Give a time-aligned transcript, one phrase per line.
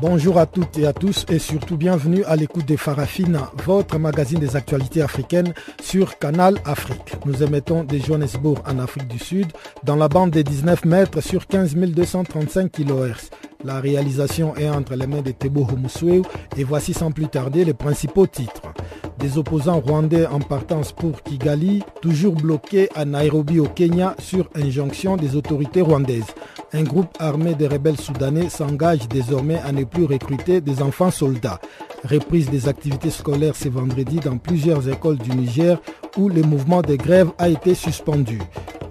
[0.00, 4.38] Bonjour à toutes et à tous et surtout bienvenue à l'écoute de Farafina, votre magazine
[4.38, 7.16] des actualités africaines sur Canal Afrique.
[7.26, 9.48] Nous émettons de Johannesburg en Afrique du Sud
[9.84, 13.28] dans la bande des 19 mètres sur 15 235 kHz.
[13.62, 16.22] La réalisation est entre les mains de Tebo Homusweu
[16.56, 18.72] et voici sans plus tarder les principaux titres.
[19.18, 25.18] Des opposants rwandais en partance pour Kigali, toujours bloqués à Nairobi au Kenya sur injonction
[25.18, 26.34] des autorités rwandaises.
[26.72, 31.60] Un groupe armé de rebelles soudanais s'engage désormais à ne plus recruter des enfants soldats.
[32.04, 35.78] Reprise des activités scolaires ce vendredi dans plusieurs écoles du Niger
[36.16, 38.40] où le mouvement de grève a été suspendu.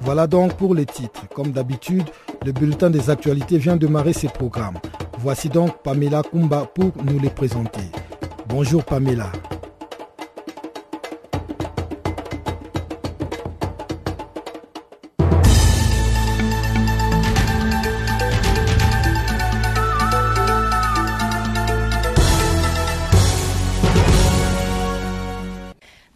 [0.02, 1.28] Voilà donc pour les titres.
[1.34, 2.04] Comme d'habitude,
[2.46, 4.80] le bulletin des actualités vient de marrer ses programmes.
[5.18, 7.82] Voici donc Pamela Kumba pour nous les présenter.
[8.50, 9.32] Bonjour Pamela.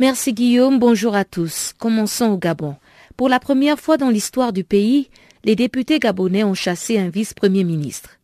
[0.03, 1.71] Merci Guillaume, bonjour à tous.
[1.79, 2.75] Commençons au Gabon.
[3.15, 5.09] Pour la première fois dans l'histoire du pays,
[5.45, 8.19] les députés gabonais ont chassé un vice-premier ministre.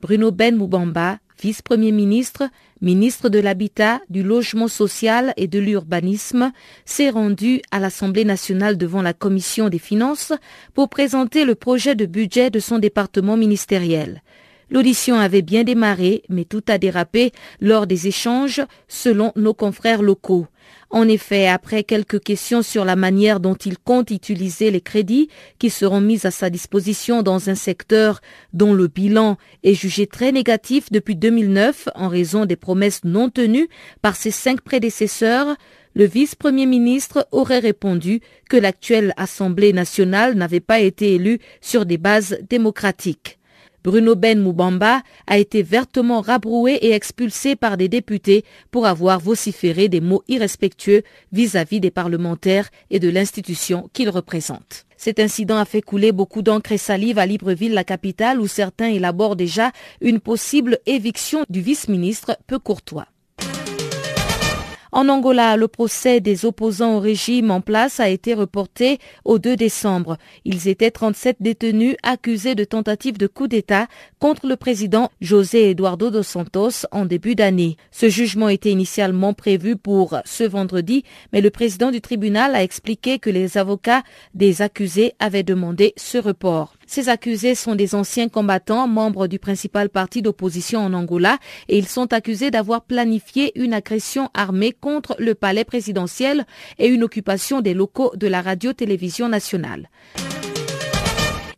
[0.00, 2.44] Bruno Ben Moubamba, vice-premier ministre,
[2.80, 6.50] ministre de l'Habitat, du Logement social et de l'Urbanisme,
[6.86, 10.32] s'est rendu à l'Assemblée nationale devant la Commission des finances
[10.72, 14.22] pour présenter le projet de budget de son département ministériel.
[14.70, 20.46] L'audition avait bien démarré, mais tout a dérapé lors des échanges, selon nos confrères locaux.
[20.90, 25.28] En effet, après quelques questions sur la manière dont il compte utiliser les crédits
[25.58, 28.20] qui seront mis à sa disposition dans un secteur
[28.52, 33.68] dont le bilan est jugé très négatif depuis 2009 en raison des promesses non tenues
[34.00, 35.56] par ses cinq prédécesseurs,
[35.94, 41.98] le vice-premier ministre aurait répondu que l'actuelle Assemblée nationale n'avait pas été élue sur des
[41.98, 43.37] bases démocratiques.
[43.88, 49.88] Bruno Ben Moubamba a été vertement rabroué et expulsé par des députés pour avoir vociféré
[49.88, 54.84] des mots irrespectueux vis-à-vis des parlementaires et de l'institution qu'il représente.
[54.98, 58.88] Cet incident a fait couler beaucoup d'encre et salive à Libreville, la capitale, où certains
[58.88, 59.72] élaborent déjà
[60.02, 63.06] une possible éviction du vice-ministre peu courtois.
[64.98, 69.54] En Angola, le procès des opposants au régime en place a été reporté au 2
[69.54, 70.16] décembre.
[70.44, 73.86] Ils étaient 37 détenus accusés de tentative de coup d'État
[74.18, 77.76] contre le président José Eduardo dos Santos en début d'année.
[77.92, 83.20] Ce jugement était initialement prévu pour ce vendredi, mais le président du tribunal a expliqué
[83.20, 84.02] que les avocats
[84.34, 86.77] des accusés avaient demandé ce report.
[86.90, 91.38] Ces accusés sont des anciens combattants, membres du principal parti d'opposition en Angola,
[91.68, 96.46] et ils sont accusés d'avoir planifié une agression armée contre le palais présidentiel
[96.78, 99.90] et une occupation des locaux de la radio-télévision nationale.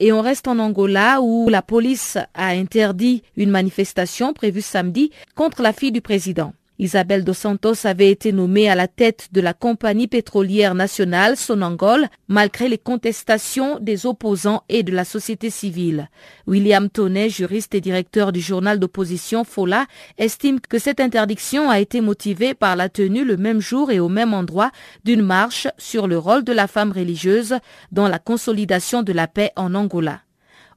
[0.01, 5.63] Et on reste en Angola où la police a interdit une manifestation prévue samedi contre
[5.63, 6.55] la fille du président.
[6.81, 12.09] Isabelle dos Santos avait été nommée à la tête de la compagnie pétrolière nationale Sonangol
[12.27, 16.09] malgré les contestations des opposants et de la société civile.
[16.47, 19.85] William Tonnet, juriste et directeur du journal d'opposition Fola,
[20.17, 24.09] estime que cette interdiction a été motivée par la tenue le même jour et au
[24.09, 24.71] même endroit
[25.05, 27.57] d'une marche sur le rôle de la femme religieuse
[27.93, 30.23] dans la consolidation de la paix en Angola.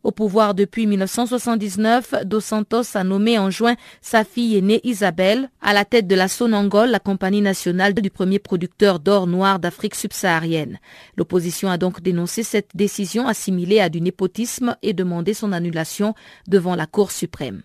[0.03, 5.71] Au pouvoir depuis 1979, Dos Santos a nommé en juin sa fille aînée Isabelle à
[5.71, 10.79] la tête de la Sonangol, la compagnie nationale du premier producteur d'or noir d'Afrique subsaharienne.
[11.15, 16.15] L'opposition a donc dénoncé cette décision assimilée à du népotisme et demandé son annulation
[16.47, 17.61] devant la Cour suprême.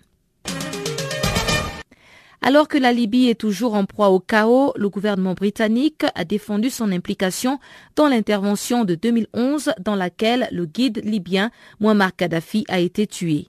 [2.40, 6.70] Alors que la Libye est toujours en proie au chaos, le gouvernement britannique a défendu
[6.70, 7.58] son implication
[7.96, 13.48] dans l'intervention de 2011 dans laquelle le guide libyen Muammar Kadhafi a été tué.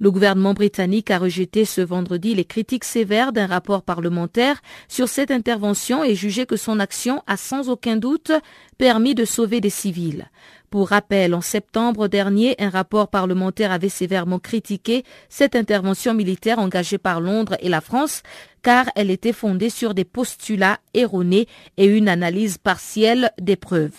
[0.00, 5.30] Le gouvernement britannique a rejeté ce vendredi les critiques sévères d'un rapport parlementaire sur cette
[5.30, 8.32] intervention et jugé que son action a sans aucun doute
[8.76, 10.28] permis de sauver des civils.
[10.74, 16.98] Pour rappel, en septembre dernier, un rapport parlementaire avait sévèrement critiqué cette intervention militaire engagée
[16.98, 18.24] par Londres et la France,
[18.60, 23.94] car elle était fondée sur des postulats erronés et une analyse partielle des preuves.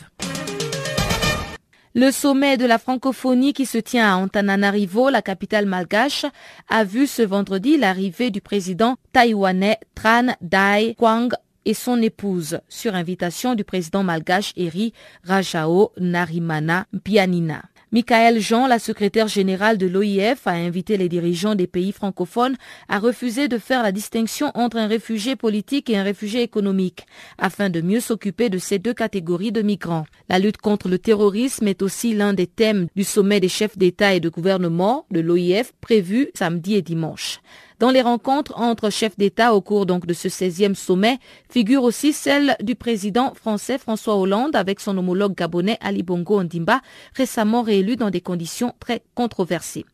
[1.93, 6.25] Le sommet de la francophonie qui se tient à Antananarivo, la capitale malgache,
[6.67, 11.29] a vu ce vendredi l'arrivée du président taïwanais Tran Dai Quang
[11.65, 17.63] et son épouse, sur invitation du président malgache Eri Rajao Narimana Pianina.
[17.91, 22.57] Michael Jean, la secrétaire générale de l'OIF, a invité les dirigeants des pays francophones
[22.89, 27.05] à refuser de faire la distinction entre un réfugié politique et un réfugié économique,
[27.37, 30.07] afin de mieux s'occuper de ces deux catégories de migrants.
[30.27, 34.13] La lutte contre le terrorisme est aussi l'un des thèmes du sommet des chefs d'État
[34.13, 37.39] et de gouvernement de l'OIF prévu samedi et dimanche.
[37.79, 41.19] Dans les rencontres entre chefs d'État au cours donc de ce 16e sommet
[41.49, 46.79] figure aussi celle du président français François Hollande avec son homologue gabonais Ali Bongo Ondimba,
[47.15, 49.85] récemment réélu dans des conditions très controversées.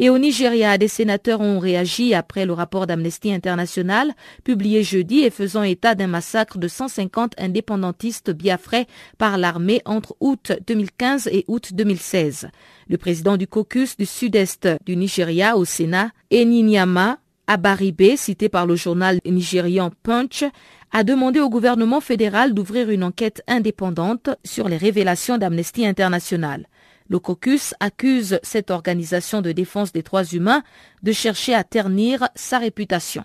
[0.00, 4.14] Et au Nigeria, des sénateurs ont réagi après le rapport d'Amnesty International
[4.44, 8.86] publié jeudi et faisant état d'un massacre de 150 indépendantistes biafrais
[9.18, 12.48] par l'armée entre août 2015 et août 2016.
[12.88, 17.18] Le président du caucus du sud-est du Nigeria au Sénat, Eninyama
[17.48, 20.44] Abaribe, cité par le journal nigérian Punch,
[20.92, 26.66] a demandé au gouvernement fédéral d'ouvrir une enquête indépendante sur les révélations d'Amnesty International.
[27.08, 30.62] Le caucus accuse cette organisation de défense des droits humains
[31.02, 33.24] de chercher à ternir sa réputation.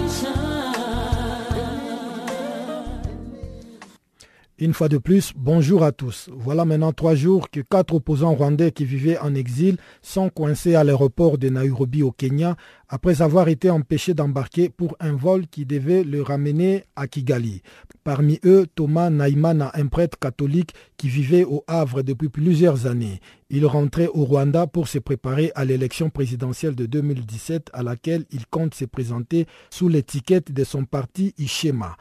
[4.61, 6.29] Une fois de plus, bonjour à tous.
[6.31, 10.83] Voilà maintenant trois jours que quatre opposants rwandais qui vivaient en exil sont coincés à
[10.83, 12.55] l'aéroport de Nairobi au Kenya
[12.87, 17.63] après avoir été empêchés d'embarquer pour un vol qui devait le ramener à Kigali.
[18.03, 23.19] Parmi eux, Thomas Naimana, un prêtre catholique qui vivait au Havre depuis plusieurs années.
[23.49, 28.45] Il rentrait au Rwanda pour se préparer à l'élection présidentielle de 2017 à laquelle il
[28.45, 31.97] compte se présenter sous l'étiquette de son parti Ishema.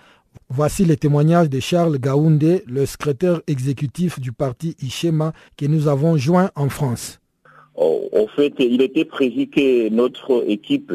[0.49, 6.17] Voici les témoignages de Charles Gaoundé, le secrétaire exécutif du parti Ishema que nous avons
[6.17, 7.21] joint en France.
[7.77, 10.93] En oh, fait, il était prévu que notre équipe,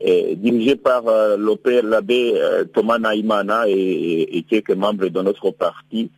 [0.00, 1.36] dirigée par euh,
[1.82, 6.10] l'abbé euh, Thomas Naimana et, quelques membres de notre parti,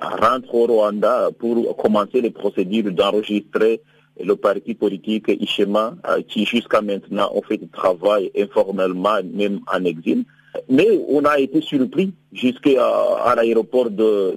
[0.00, 3.80] rentre au Rwanda pour commencer les procédures d'enregistrer
[4.22, 9.84] le parti politique Ishema, euh, qui jusqu'à maintenant ont fait du travail informellement, même en
[9.84, 10.24] exil.
[10.68, 14.36] Mais on a été surpris jusqu'à l'aéroport de,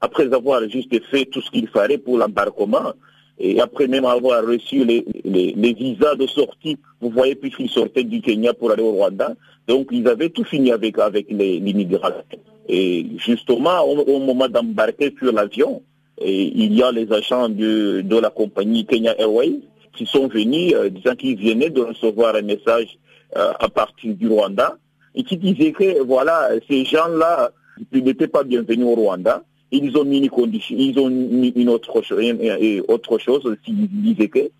[0.00, 2.92] après avoir juste fait tout ce qu'il fallait pour l'embarquement,
[3.38, 5.04] et après même avoir reçu les,
[5.78, 9.34] visas de sortie, vous voyez, puisqu'ils sortaient du Kenya pour aller au Rwanda,
[9.66, 12.22] donc ils avaient tout fini avec, avec l'immigration.
[12.68, 15.82] Et justement, au, moment d'embarquer sur l'avion,
[16.24, 19.60] il y a les agents de, de, la compagnie Kenya Airways
[19.96, 22.98] qui sont venus euh, disant qu'ils venaient de recevoir un message
[23.36, 24.76] euh, à partir du Rwanda
[25.14, 27.52] et qui disait que voilà, ces gens-là
[27.92, 29.42] n'étaient pas bienvenus au Rwanda.
[29.70, 32.18] Ils ont mis une condition, ils ont mis une autre chose,
[32.88, 34.50] autre chose, ils disaient que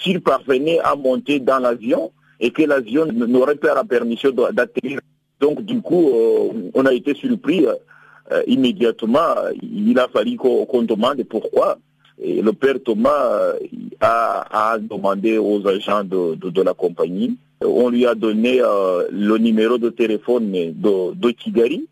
[0.00, 5.00] s'ils parvenaient à monter dans l'avion et que l'avion n'aurait pas la permission d'atterrir.
[5.40, 9.34] Donc du coup, euh, on a été surpris euh, immédiatement.
[9.62, 11.78] Il a fallu qu'on demande pourquoi.
[12.22, 13.54] Et le père Thomas
[14.00, 19.78] a, a demandé aux agents de la compagnie on lui a donné euh, le numéro
[19.78, 21.86] de téléphone de, de Kigali.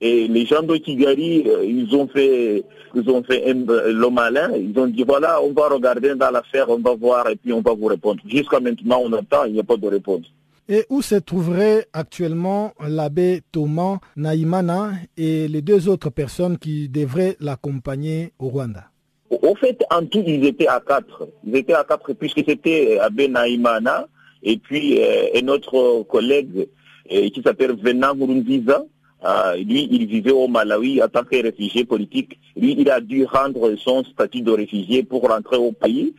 [0.00, 2.64] Et les gens de Kigali, euh, ils ont fait,
[2.94, 4.50] ils ont fait le malin.
[4.54, 7.62] Ils ont dit voilà, on va regarder dans l'affaire, on va voir et puis on
[7.62, 8.20] va vous répondre.
[8.26, 10.26] Jusqu'à maintenant, on attend, il n'y a pas de réponse.
[10.68, 17.36] Et où se trouverait actuellement l'abbé Thomas Naïmana et les deux autres personnes qui devraient
[17.40, 18.84] l'accompagner au Rwanda?
[19.30, 21.28] Au fait, en tout, ils étaient à quatre.
[21.46, 24.06] Ils étaient à quatre puisque c'était abbé Naïmana,
[24.44, 26.68] et puis euh, un autre collègue
[27.10, 28.84] euh, qui s'appelle Venan Murunziza,
[29.24, 32.38] euh, lui, il vivait au Malawi en tant que réfugié politique.
[32.54, 36.14] Lui, il a dû rendre son statut de réfugié pour rentrer au pays.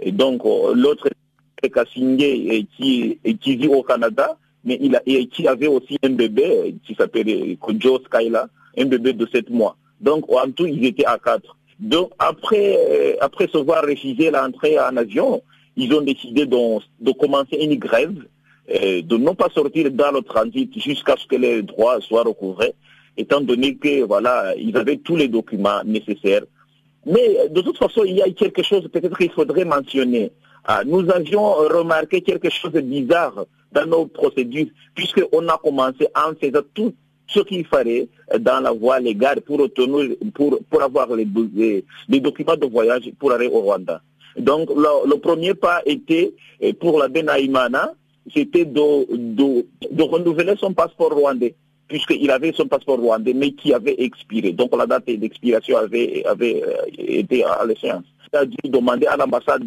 [0.00, 1.08] Et donc, l'autre
[1.62, 7.58] Kassinge qui, qui vit au Canada, mais il qui avait aussi un bébé qui s'appelait
[7.60, 9.76] Kojo Skyla, un bébé de 7 mois.
[10.00, 11.56] Donc en tout, ils étaient à quatre.
[11.78, 15.42] Donc après, après se voir refuser l'entrée en avion,
[15.76, 18.14] ils ont décidé de, de commencer une grève,
[18.68, 22.74] de ne pas sortir dans le transit jusqu'à ce que les droits soient recouvrés,
[23.16, 26.42] étant donné que voilà, ils avaient tous les documents nécessaires.
[27.04, 30.32] Mais de toute façon, il y a quelque chose peut-être qu'il faudrait mentionner.
[30.64, 36.34] Ah, nous avions remarqué quelque chose de bizarre dans nos procédures, puisqu'on a commencé en
[36.34, 36.92] faisant tout
[37.28, 38.08] ce qu'il fallait
[38.40, 41.26] dans la voie légale pour, obtenir, pour, pour avoir les,
[42.08, 44.00] les, documents de voyage pour aller au Rwanda.
[44.38, 46.34] Donc le, le premier pas était
[46.80, 47.92] pour la Benaïmana,
[48.34, 51.54] c'était de, renouveler son passeport rwandais
[51.88, 54.52] puisqu'il avait son passeport rwandais, mais qui avait expiré.
[54.52, 56.60] Donc la date d'expiration avait, avait
[56.98, 58.04] été à l'échéance.
[58.32, 59.62] Il a dû demander à l'ambassade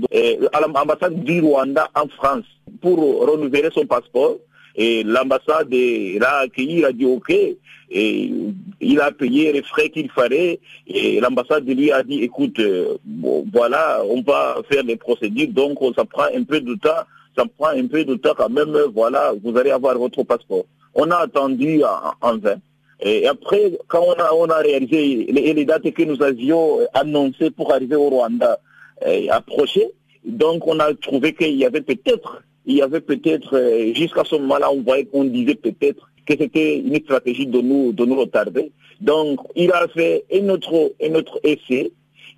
[0.76, 2.44] l'ambassade du Rwanda en France
[2.82, 4.36] pour renouveler son passeport.
[4.76, 7.34] Et l'ambassade l'a accueilli, il a dit OK.
[7.92, 8.32] Et
[8.82, 10.60] il a payé les frais qu'il fallait.
[10.88, 12.62] Et l'ambassade lui a dit, écoute,
[13.04, 17.04] bon, voilà, on va faire les procédures, donc ça prend un peu de temps.
[17.38, 20.66] Ça prend un peu de temps quand même, voilà, vous allez avoir votre passeport.
[20.94, 21.82] On a attendu
[22.22, 22.58] en, vain.
[23.02, 27.52] Et après, quand on a, on a réalisé les, les dates que nous avions annoncées
[27.52, 28.60] pour arriver au Rwanda
[29.06, 29.90] eh, approchées,
[30.26, 34.72] donc on a trouvé qu'il y avait peut-être, il y avait peut-être, jusqu'à ce moment-là,
[34.72, 38.72] on voyait qu'on disait peut-être que c'était une stratégie de nous, de nous retarder.
[39.02, 41.92] Donc, il a fait un autre, un autre essai.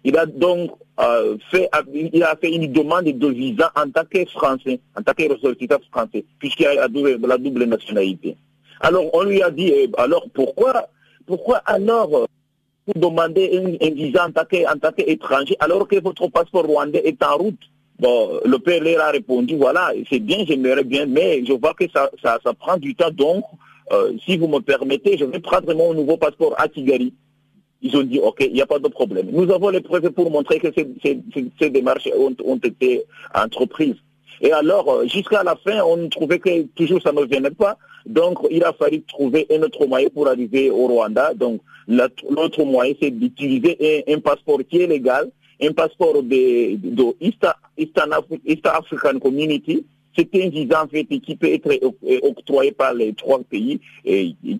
[0.04, 4.26] Il a donc euh, fait, il a fait une demande de visa en tant que
[4.26, 8.36] français, en tant que ressortissant français, puisqu'il a la double, nationalité.
[8.80, 10.88] Alors on lui a dit, alors pourquoi,
[11.28, 12.28] pourquoi alors
[12.88, 17.04] vous demandez un, visa en tant, que, en tant qu'étranger alors que votre passeport rwandais
[17.06, 17.62] est en route?
[18.00, 21.86] Bon, le père leur a répondu, voilà, c'est bien, j'aimerais bien, mais je vois que
[21.94, 23.44] ça, ça, ça prend du temps, donc
[23.92, 27.14] euh, si vous me permettez, je vais prendre mon nouveau passeport à Tigari.
[27.82, 29.30] Ils ont dit, OK, il n'y a pas de problème.
[29.32, 33.96] Nous avons les preuves pour montrer que ces, démarches ont, été entreprises.
[34.40, 37.78] Et alors, jusqu'à la fin, on trouvait que toujours ça ne venait pas.
[38.06, 41.34] Donc, il a fallu trouver un autre moyen pour arriver au Rwanda.
[41.34, 49.20] Donc, l'autre moyen, c'est d'utiliser un, passeport qui est légal, un passeport de, de African
[49.20, 49.86] Community.
[50.16, 51.70] C'est un visa en fait qui peut être
[52.24, 53.80] octroyé par les trois pays,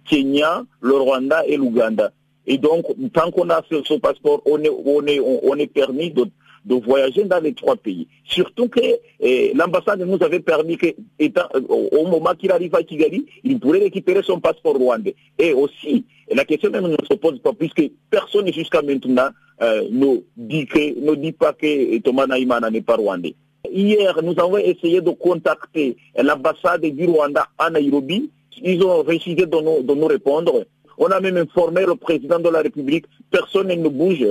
[0.10, 2.12] Kenya, le Rwanda et l'Ouganda.
[2.48, 6.26] Et donc, tant qu'on a ce, passeport, on est, permis de,
[6.76, 8.08] voyager dans les trois pays.
[8.26, 8.80] Surtout que
[9.20, 10.88] eh, l'ambassade nous avait permis que,
[11.20, 15.16] étant, au moment qu'il arrive à Kigali, il pourrait récupérer son passeport rwandais.
[15.38, 19.30] Et aussi, la question même ne se pose pas, puisque personne jusqu'à maintenant
[19.62, 23.36] euh, ne, dit que, ne dit pas que Thomas Naïmana n'est pas rwandais.
[23.70, 28.30] Hier, nous avons essayé de contacter l'ambassade du Rwanda à Nairobi.
[28.64, 30.66] Ils ont refusé de nous, nous répondre.
[30.98, 34.26] On a même informé le président de la République, personne ne bouge.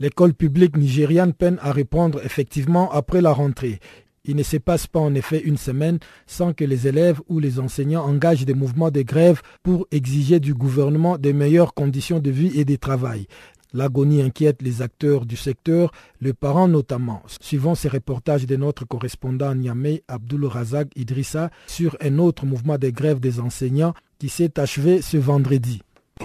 [0.00, 3.80] L'école publique nigériane peine à répondre effectivement après la rentrée.
[4.24, 7.58] Il ne se passe pas en effet une semaine sans que les élèves ou les
[7.58, 12.60] enseignants engagent des mouvements de grève pour exiger du gouvernement de meilleures conditions de vie
[12.60, 13.26] et de travail.
[13.74, 17.22] L'agonie inquiète les acteurs du secteur, les parents notamment.
[17.40, 22.88] Suivant ces reportages de notre correspondant Niamey, Abdul Razak Idrissa, sur un autre mouvement de
[22.88, 25.82] grève des enseignants qui s'est achevé ce vendredi.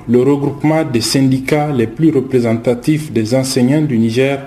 [0.08, 4.40] Le regroupement des syndicats les plus représentatifs des enseignants du Niger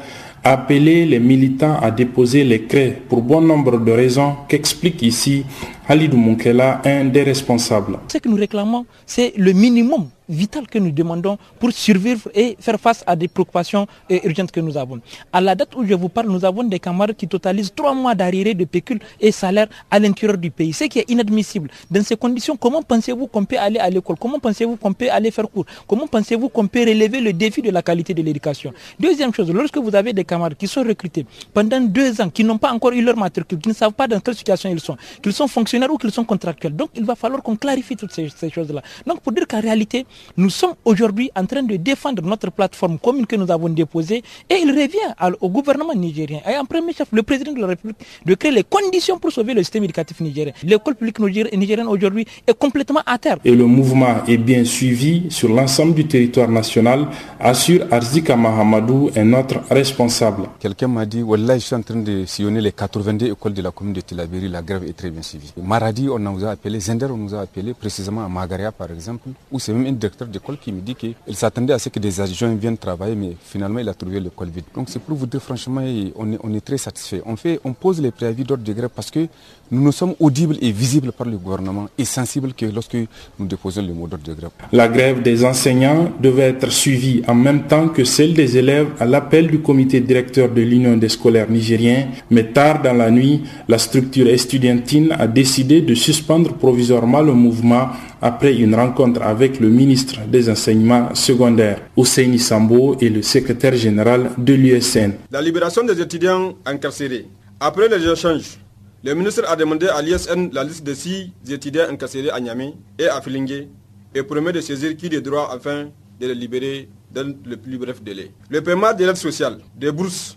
[0.42, 5.44] a appelé les militants à déposer les craies pour bon nombre de raisons qu'explique ici
[5.88, 7.98] Halidou Moukela, un des responsables.
[8.08, 12.78] Ce que nous réclamons, c'est le minimum vital que nous demandons pour survivre et faire
[12.80, 15.00] face à des préoccupations urgentes que nous avons.
[15.33, 18.14] À la date où je vous parle, nous avons des camarades qui totalisent trois mois
[18.14, 21.71] d'arriérés de pécule et salaire à l'intérieur du pays, ce qui est inadmissible.
[21.90, 24.16] Dans ces conditions, comment pensez-vous qu'on peut aller à l'école?
[24.18, 25.66] Comment pensez-vous qu'on peut aller faire cours?
[25.87, 28.73] Comment pensez-vous qu'on peut relever le défi de la qualité de l'éducation?
[28.99, 32.59] Deuxième chose, lorsque vous avez des camarades qui sont recrutés pendant deux ans, qui n'ont
[32.59, 35.33] pas encore eu leur matricule, qui ne savent pas dans quelle situation ils sont, qu'ils
[35.33, 36.75] sont fonctionnaires ou qu'ils sont contractuels.
[36.75, 38.83] Donc il va falloir qu'on clarifie toutes ces choses-là.
[39.06, 40.06] Donc pour dire qu'en réalité,
[40.37, 44.54] nous sommes aujourd'hui en train de défendre notre plateforme commune que nous avons déposée et
[44.62, 47.96] il revient à, au gouvernement nigérien et en premier chef le président de la République
[48.25, 50.52] de créer les conditions pour sauver le système éducatif nigérien.
[50.62, 53.38] L'école publique nigérienne aujourd'hui est complètement à terre.
[53.44, 57.06] Et le mouvement est bien suivi sur l'ensemble du territoire national,
[57.40, 60.44] assure Arzika Mahamadou, un autre responsable.
[60.58, 63.70] Quelqu'un m'a dit, Wallah, je suis en train de sillonner les 82 écoles de la
[63.70, 65.52] commune de Tilaberi, la grève est très bien suivie.
[65.62, 69.28] Maradi, on nous a appelé, Zender, on nous a appelé, précisément à Magaria par exemple,
[69.50, 72.20] où c'est même une directeur d'école qui me dit qu'il s'attendait à ce que des
[72.20, 74.64] adjoints viennent travailler, mais finalement il a trouvé l'école vide.
[74.75, 75.82] Donc c'est pour vous dire franchement,
[76.16, 77.22] on est, on est très satisfait.
[77.26, 79.26] On, fait, on pose les préavis d'ordre de grève parce que
[79.70, 82.96] nous nous sommes audibles et visibles par le gouvernement et sensibles que lorsque
[83.38, 84.50] nous déposons le mot d'ordre de grève.
[84.73, 89.04] La grève des enseignants devait être suivie en même temps que celle des élèves à
[89.06, 93.78] l'appel du comité directeur de l'Union des scolaires nigériens, mais tard dans la nuit, la
[93.78, 97.88] structure estudiantine a décidé de suspendre provisoirement le mouvement
[98.23, 101.80] après une rencontre avec le ministre des enseignements secondaires.
[101.96, 105.12] Hussein Sambo est le secrétaire général de l'USN.
[105.30, 107.26] La libération des étudiants incarcérés.
[107.61, 108.58] Après les échanges,
[109.04, 113.06] le ministre a demandé à l'USN la liste de six étudiants incarcérés à Niamey et
[113.08, 113.68] à Filingue
[114.14, 118.02] et promet de saisir qui des droits afin de les libérer dans le plus bref
[118.02, 118.32] délai.
[118.48, 120.36] Le paiement de l'aide sociale, des bourses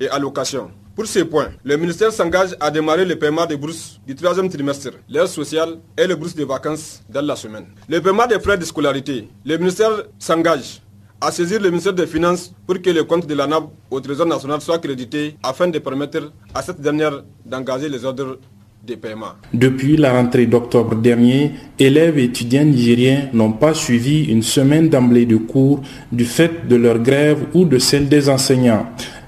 [0.00, 4.14] et allocations pour ces points, le ministère s'engage à démarrer le paiement des bourses du
[4.14, 7.66] troisième trimestre, l'aide sociale et les bourses de vacances dans la semaine.
[7.88, 10.82] Le paiement des frais de scolarité, le ministère s'engage
[11.20, 14.26] à saisir le ministère des Finances pour que le compte de la NAB au Trésor
[14.26, 18.38] national soit crédité afin de permettre à cette dernière d'engager les ordres
[18.86, 19.32] de paiement.
[19.52, 25.26] Depuis la rentrée d'octobre dernier, élèves et étudiants nigériens n'ont pas suivi une semaine d'emblée
[25.26, 28.86] de cours du fait de leur grève ou de celle des enseignants.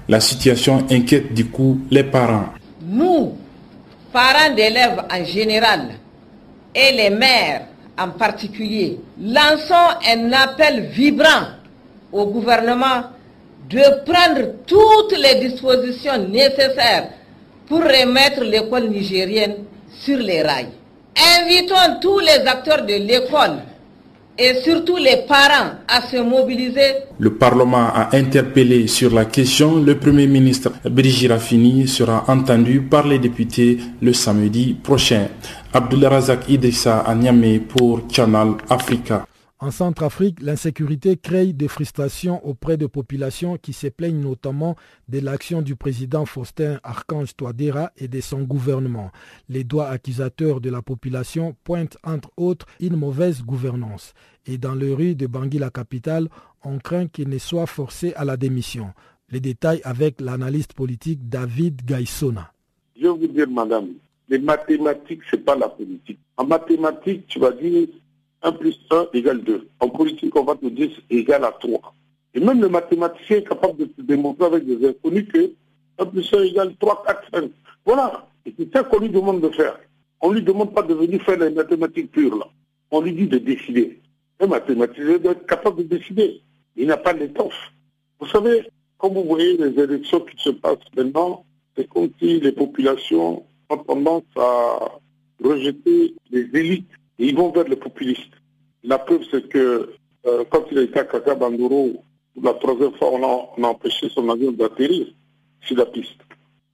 [0.09, 2.47] La situation inquiète du coup les parents.
[2.81, 3.33] Nous,
[4.11, 5.89] parents d'élèves en général
[6.73, 7.67] et les mères
[7.99, 9.75] en particulier, lançons
[10.11, 11.61] un appel vibrant
[12.13, 13.03] au gouvernement
[13.69, 17.09] de prendre toutes les dispositions nécessaires
[17.67, 19.55] pour remettre l'école nigérienne
[19.99, 20.67] sur les rails.
[21.39, 23.59] Invitons tous les acteurs de l'école
[24.37, 26.95] et surtout les parents à se mobiliser.
[27.19, 29.77] Le Parlement a interpellé sur la question.
[29.77, 35.27] Le Premier ministre Brigitte sera entendu par les députés le samedi prochain.
[35.71, 39.25] Abdullah Razak Idrissa à Niamey pour Channel Africa.
[39.59, 44.75] En Centrafrique, l'insécurité crée des frustrations auprès de populations qui se plaignent notamment
[45.07, 49.11] de l'action du président Faustin Archange Touadéra et de son gouvernement.
[49.47, 54.13] Les doigts accusateurs de la population pointent entre autres une mauvaise gouvernance.
[54.45, 56.27] Et dans les rues de Bangui, la capitale,
[56.65, 58.89] on craint qu'il ne soit forcé à la démission.
[59.29, 62.51] Les détails avec l'analyste politique David Gaissona.
[62.99, 63.89] Je vous dire, madame,
[64.27, 66.19] les mathématiques, ce n'est pas la politique.
[66.35, 67.87] En mathématiques, tu vas dire
[68.43, 69.67] 1 plus 1 égale 2.
[69.79, 71.95] En politique, on va te dire égale à 3.
[72.35, 75.51] Et même le mathématicien est capable de te démontrer avec des inconnus que
[75.97, 77.51] 1 plus 1 égale 3, 4, 5.
[77.85, 78.27] Voilà.
[78.45, 79.79] Et c'est ça qu'on lui demande de faire.
[80.21, 82.47] On ne lui demande pas de venir faire les mathématiques pures, là.
[82.91, 84.01] On lui dit de décider.
[84.39, 86.41] Un mathématicien doit être capable de décider.
[86.75, 87.71] Il n'a pas d'étoffe.
[88.19, 92.51] Vous savez, comme vous voyez les élections qui se passent maintenant, c'est comme si les
[92.51, 94.99] populations ont tendance à
[95.43, 98.33] rejeter les élites ils vont vers les populistes.
[98.83, 99.93] La preuve, c'est que
[100.25, 102.03] euh, quand il a été à Kaka Banduro,
[102.41, 105.07] la troisième fois, on a, empêché son avion d'atterrir
[105.61, 106.19] sur la piste.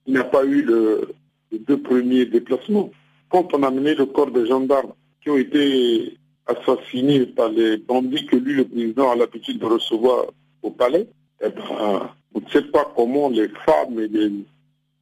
[0.05, 1.13] Il n'a pas eu le,
[1.51, 2.89] les deux premiers déplacements.
[3.29, 8.25] Quand on a mené le corps des gendarmes qui ont été assassinés par les bandits
[8.25, 10.27] que lui, le président, a l'habitude de recevoir
[10.63, 11.07] au palais,
[11.41, 14.31] eh ben, on ne sait pas comment les femmes et les,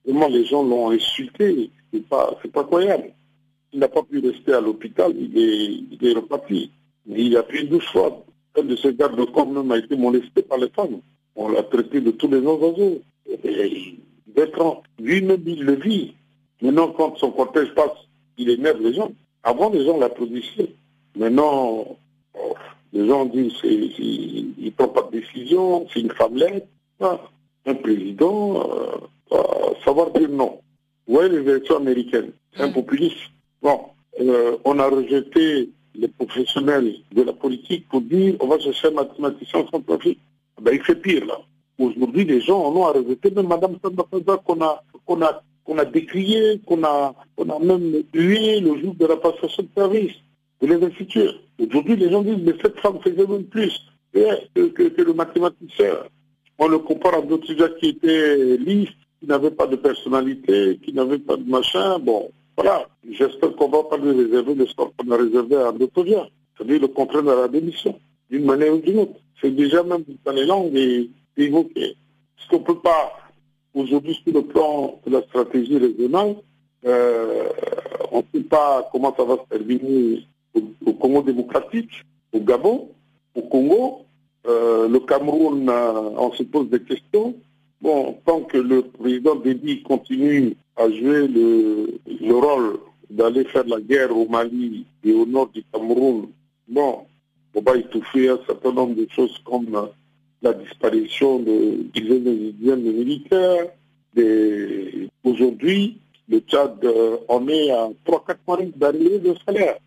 [0.06, 1.70] comment les gens l'ont insulté.
[1.94, 3.12] C'est pas, c'est pas croyable.
[3.74, 6.72] Il n'a pas pu rester à l'hôpital, il est, il est reparti.
[7.08, 8.24] Il a pris deux fois.
[8.58, 11.02] Un de ses gardes de corps même a été molesté par les femmes.
[11.36, 13.02] On l'a traité de tous les noms oiseaux.
[14.36, 16.14] Bertrand, lui-même, il le vit.
[16.62, 17.98] Maintenant, quand son cortège passe,
[18.38, 19.12] il énerve les gens.
[19.44, 20.74] Avant, les gens l'applaudissaient.
[21.16, 21.98] Maintenant,
[22.34, 22.54] oh,
[22.94, 26.68] les gens disent qu'il ne prend pas de décision, c'est une femmelette.
[27.00, 27.20] Ah,
[27.66, 28.70] un président,
[29.32, 30.60] euh, savoir dire non.
[31.08, 33.18] Vous voyez les élections américaines, c'est un populiste.
[33.62, 33.82] Bon,
[34.20, 38.92] euh, on a rejeté les professionnels de la politique pour dire on va chercher un
[38.92, 40.18] mathématicien sans profit.
[40.62, 41.40] Ben, il fait pire là.
[41.80, 44.04] Aujourd'hui, les gens en ont à rejeter, même Mme Sanda
[44.44, 48.96] qu'on a, qu'on a, qu'on a décrié, qu'on a, qu'on a même hué le jour
[48.96, 50.16] de la passation de service,
[50.62, 51.40] de l'investiture.
[51.60, 53.80] Aujourd'hui, les gens disent, mais cette femme faisait même plus
[54.14, 55.98] que, le mathématicien.
[56.58, 58.90] On le compare à d'autres sujets qui étaient lisses,
[59.20, 62.00] qui n'avaient pas de personnalité, qui n'avaient pas de machin.
[62.00, 66.28] Bon, voilà, j'espère qu'on va pas lui réserver le sort qu'on a réservé à gens.
[66.58, 68.00] C'est-à-dire le contraire à la démission,
[68.32, 69.20] d'une manière ou d'une autre.
[69.40, 70.76] C'est déjà même dans les langues
[71.38, 71.96] évoqué.
[72.36, 73.14] Parce qu'on ne peut pas,
[73.76, 76.38] aujourd'hui, sur le plan de la stratégie régionale,
[76.86, 77.48] euh,
[78.12, 81.92] on ne sait pas comment ça va se terminer au, Congo démocratique,
[82.34, 82.90] au Gabon,
[83.36, 84.00] au Congo.
[84.48, 87.36] Euh, le Cameroun, euh, on se pose des questions.
[87.82, 92.00] Bon, tant que le président Déby continue à jouer le,
[92.32, 96.28] rôle d'aller faire la guerre au Mali et au nord du Cameroun,
[96.68, 97.06] bon,
[97.54, 99.90] On va étouffer un certain nombre de choses comme
[100.42, 103.68] la disparition de dizaines de militaires.
[105.24, 105.98] Aujourd'hui,
[106.30, 106.86] le Tchad
[107.28, 109.78] en est à 3-4 mois d'arrivée de salaire.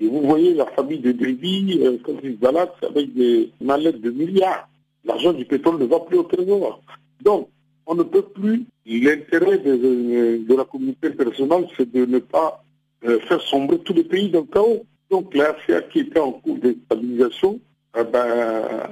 [0.00, 4.68] Et vous voyez la famille de Lévy, euh, quand ils avec des mallettes de milliards.
[5.04, 6.80] L'argent du pétrole ne va plus au trésor.
[7.22, 7.48] Donc,
[7.86, 8.66] on ne peut plus.
[8.86, 12.62] L'intérêt de, la communauté internationale, c'est de ne pas
[13.04, 14.84] euh, faire sombrer tous les pays dans le chaos.
[15.10, 17.60] Donc, l'AFIA qui était en cours de stabilisation,
[17.98, 18.90] eh ben,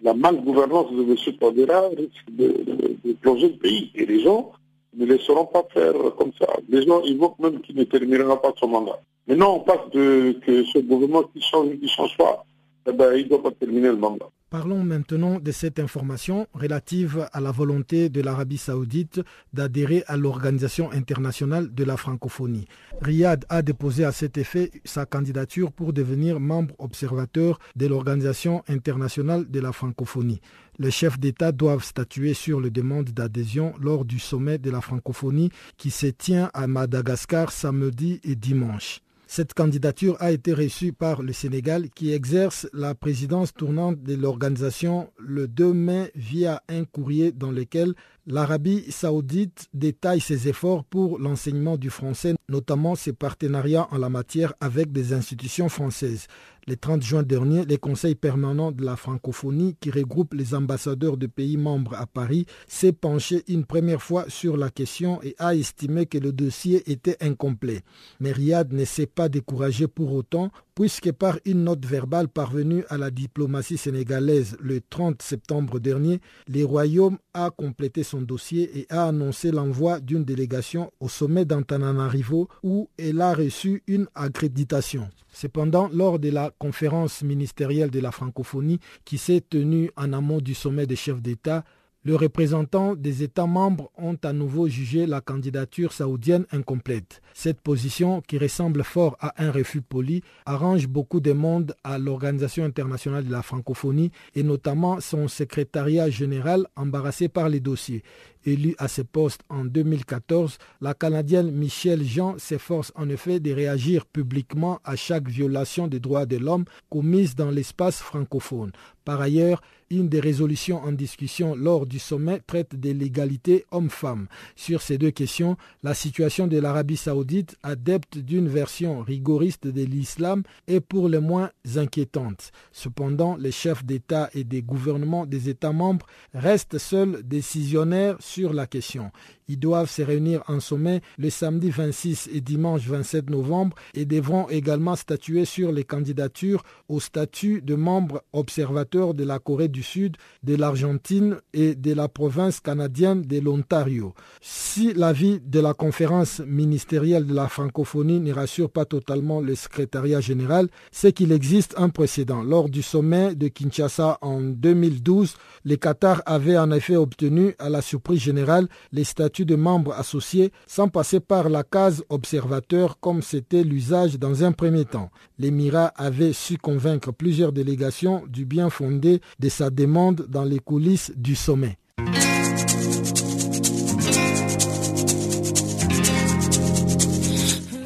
[0.00, 1.36] la malgouvernance de M.
[1.38, 3.90] Tadera risque de, plonger le pays.
[3.94, 4.52] Et les gens
[4.96, 6.46] ne laisseront pas faire comme ça.
[6.68, 8.98] Les gens évoquent même qu'il ne terminera pas son mandat.
[9.28, 12.44] Maintenant, on passe de que ce gouvernement qui change qui ne change pas,
[12.88, 14.28] eh ben, il ne doit pas terminer le mandat.
[14.48, 19.20] Parlons maintenant de cette information relative à la volonté de l'Arabie saoudite
[19.52, 22.68] d'adhérer à l'Organisation internationale de la francophonie.
[23.02, 29.50] Riyad a déposé à cet effet sa candidature pour devenir membre observateur de l'Organisation internationale
[29.50, 30.40] de la francophonie.
[30.78, 35.50] Les chefs d'État doivent statuer sur les demandes d'adhésion lors du sommet de la francophonie
[35.76, 39.00] qui se tient à Madagascar samedi et dimanche.
[39.28, 45.10] Cette candidature a été reçue par le Sénégal qui exerce la présidence tournante de l'organisation
[45.18, 47.94] le 2 mai via un courrier dans lequel
[48.28, 54.54] l'Arabie saoudite détaille ses efforts pour l'enseignement du français, notamment ses partenariats en la matière
[54.60, 56.28] avec des institutions françaises.
[56.68, 61.28] Le 30 juin dernier, le Conseil permanent de la francophonie, qui regroupe les ambassadeurs de
[61.28, 66.06] pays membres à Paris, s'est penché une première fois sur la question et a estimé
[66.06, 67.82] que le dossier était incomplet.
[68.18, 72.98] Mais Riyad ne s'est pas découragé pour autant, puisque par une note verbale parvenue à
[72.98, 79.06] la diplomatie sénégalaise le 30 septembre dernier, le Royaume a complété son dossier et a
[79.06, 85.08] annoncé l'envoi d'une délégation au sommet d'Antananarivo où elle a reçu une accréditation.
[85.32, 90.54] Cependant, lors de la conférence ministérielle de la francophonie qui s'est tenue en amont du
[90.54, 91.64] sommet des chefs d'État,
[92.06, 97.20] les représentants des États membres ont à nouveau jugé la candidature saoudienne incomplète.
[97.34, 102.64] Cette position, qui ressemble fort à un refus poli, arrange beaucoup de monde à l'Organisation
[102.64, 108.04] internationale de la francophonie et notamment son secrétariat général embarrassé par les dossiers.
[108.46, 114.06] Élue à ce poste en 2014, la Canadienne Michelle Jean s'efforce en effet de réagir
[114.06, 118.70] publiquement à chaque violation des droits de l'homme commise dans l'espace francophone.
[119.04, 124.26] Par ailleurs, une des résolutions en discussion lors du sommet traite de l'égalité homme-femme.
[124.56, 130.42] Sur ces deux questions, la situation de l'Arabie saoudite, adepte d'une version rigoriste de l'islam,
[130.66, 132.50] est pour le moins inquiétante.
[132.72, 138.66] Cependant, les chefs d'État et des gouvernements des États membres restent seuls décisionnaires sur la
[138.66, 139.10] question.
[139.48, 144.48] Ils doivent se réunir en sommet le samedi 26 et dimanche 27 novembre et devront
[144.48, 150.16] également statuer sur les candidatures au statut de membre observateur de la Corée du Sud,
[150.42, 154.14] de l'Argentine et de la province canadienne de l'Ontario.
[154.40, 160.20] Si l'avis de la conférence ministérielle de la francophonie ne rassure pas totalement le secrétariat
[160.20, 162.42] général, c'est qu'il existe un précédent.
[162.42, 167.82] Lors du sommet de Kinshasa en 2012, le Qatar avait en effet obtenu à la
[167.82, 173.62] surprise générale les statuts de membres associés sans passer par la case observateur comme c'était
[173.62, 175.10] l'usage dans un premier temps.
[175.38, 181.12] L'émirat avait su convaincre plusieurs délégations du bien fondé de sa demande dans les coulisses
[181.16, 181.78] du sommet.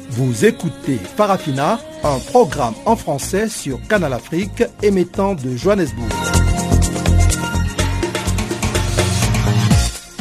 [0.09, 6.50] Vous écoutez Farafina, un programme en français sur Canal Afrique émettant de Johannesburg.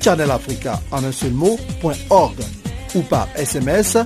[0.00, 2.36] Channel Africa en un seul mot.org
[2.94, 3.98] ou par SMS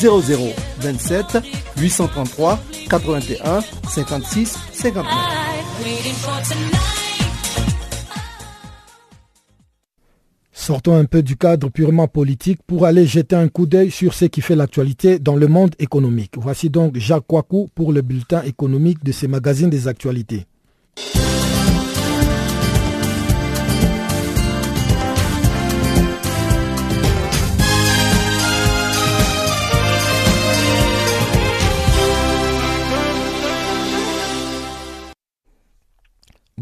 [0.00, 1.38] 0027
[1.78, 5.52] 833 81 56 59.
[10.52, 14.26] Sortons un peu du cadre purement politique pour aller jeter un coup d'œil sur ce
[14.26, 16.34] qui fait l'actualité dans le monde économique.
[16.36, 20.46] Voici donc Jacques Kouakou pour le bulletin économique de ces magazines des actualités.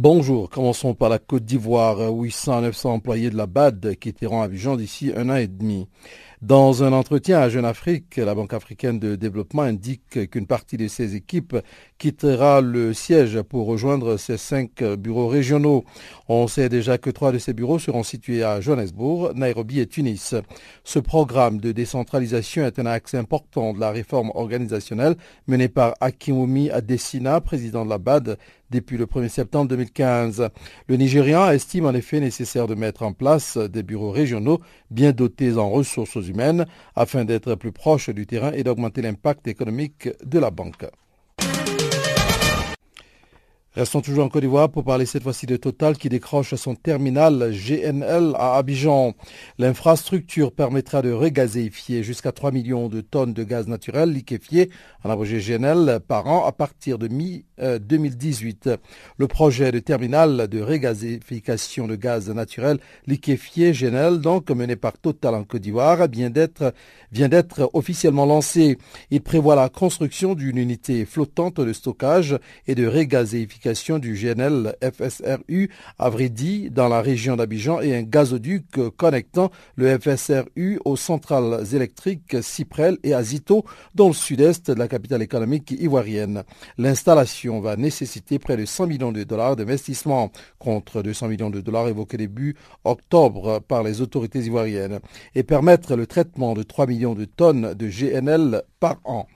[0.03, 2.11] Bonjour, commençons par la Côte d'Ivoire.
[2.11, 5.89] 800 à 900 employés de la BAD quitteront Abidjan d'ici un an et demi.
[6.41, 10.89] Dans un entretien à Jeune Afrique, la Banque africaine de développement indique qu'une partie de
[10.89, 11.55] ses équipes
[11.99, 15.85] quittera le siège pour rejoindre ses cinq bureaux régionaux.
[16.31, 20.35] On sait déjà que trois de ces bureaux seront situés à Johannesburg, Nairobi et Tunis.
[20.83, 26.71] Ce programme de décentralisation est un axe important de la réforme organisationnelle menée par Akimoumi
[26.71, 28.39] Adesina, président de la BAD,
[28.71, 30.49] depuis le 1er septembre 2015.
[30.89, 35.57] Le Nigérian estime en effet nécessaire de mettre en place des bureaux régionaux bien dotés
[35.57, 40.51] en ressources humaines afin d'être plus proche du terrain et d'augmenter l'impact économique de la
[40.51, 40.87] banque.
[43.77, 47.53] Restons toujours en Côte d'Ivoire pour parler cette fois-ci de Total qui décroche son terminal
[47.53, 49.15] GNL à Abidjan.
[49.59, 54.71] L'infrastructure permettra de regazéifier jusqu'à 3 millions de tonnes de gaz naturel liquéfié,
[55.05, 58.77] en abrégé GNL, par an à partir de mi-2018.
[59.17, 65.37] Le projet de terminal de regazéification de gaz naturel liquéfié GNL, donc mené par Total
[65.37, 66.75] en Côte d'Ivoire, vient d'être
[67.13, 68.79] vient d'être officiellement lancé.
[69.13, 73.60] Il prévoit la construction d'une unité flottante de stockage et de regazéification
[73.99, 76.11] du GNL FSRU à
[76.71, 78.65] dans la région d'Abidjan et un gazoduc
[78.97, 85.23] connectant le FSRU aux centrales électriques Cyprel et Azito dans le sud-est de la capitale
[85.23, 86.43] économique ivoirienne.
[86.79, 91.89] L'installation va nécessiter près de 100 millions de dollars d'investissement contre 200 millions de dollars
[91.89, 95.01] évoqués début octobre par les autorités ivoiriennes
[95.35, 99.27] et permettre le traitement de 3 millions de tonnes de GNL par an.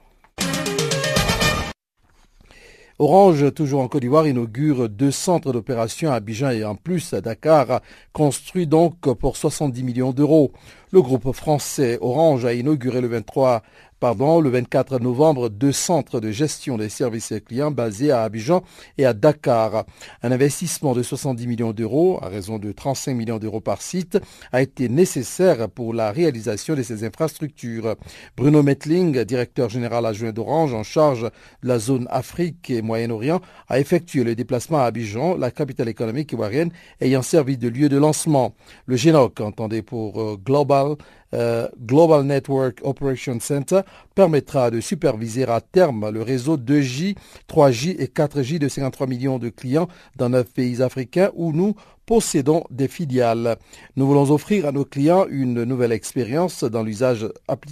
[3.00, 7.20] Orange, toujours en Côte d'Ivoire, inaugure deux centres d'opération à Abidjan et en plus à
[7.20, 7.80] Dakar,
[8.12, 10.52] construits donc pour 70 millions d'euros.
[10.92, 13.64] Le groupe français Orange a inauguré le 23
[14.12, 18.62] le 24 novembre deux centres de gestion des services clients basés à Abidjan
[18.98, 19.86] et à Dakar.
[20.22, 24.18] Un investissement de 70 millions d'euros, à raison de 35 millions d'euros par site,
[24.52, 27.96] a été nécessaire pour la réalisation de ces infrastructures.
[28.36, 31.22] Bruno Metling, directeur général adjoint d'Orange en charge
[31.62, 36.30] de la zone Afrique et Moyen-Orient, a effectué le déplacement à Abidjan, la capitale économique
[36.32, 38.54] ivoirienne, ayant servi de lieu de lancement.
[38.84, 40.96] Le GENOC, entendez pour euh, Global
[41.34, 43.80] euh, Global Network Operation Center
[44.14, 47.16] permettra de superviser à terme le réseau 2J,
[47.48, 51.74] 3J et 4J de 53 millions de clients dans neuf pays africains où nous
[52.06, 53.56] possédons des filiales.
[53.96, 57.26] Nous voulons offrir à nos clients une nouvelle expérience dans l'usage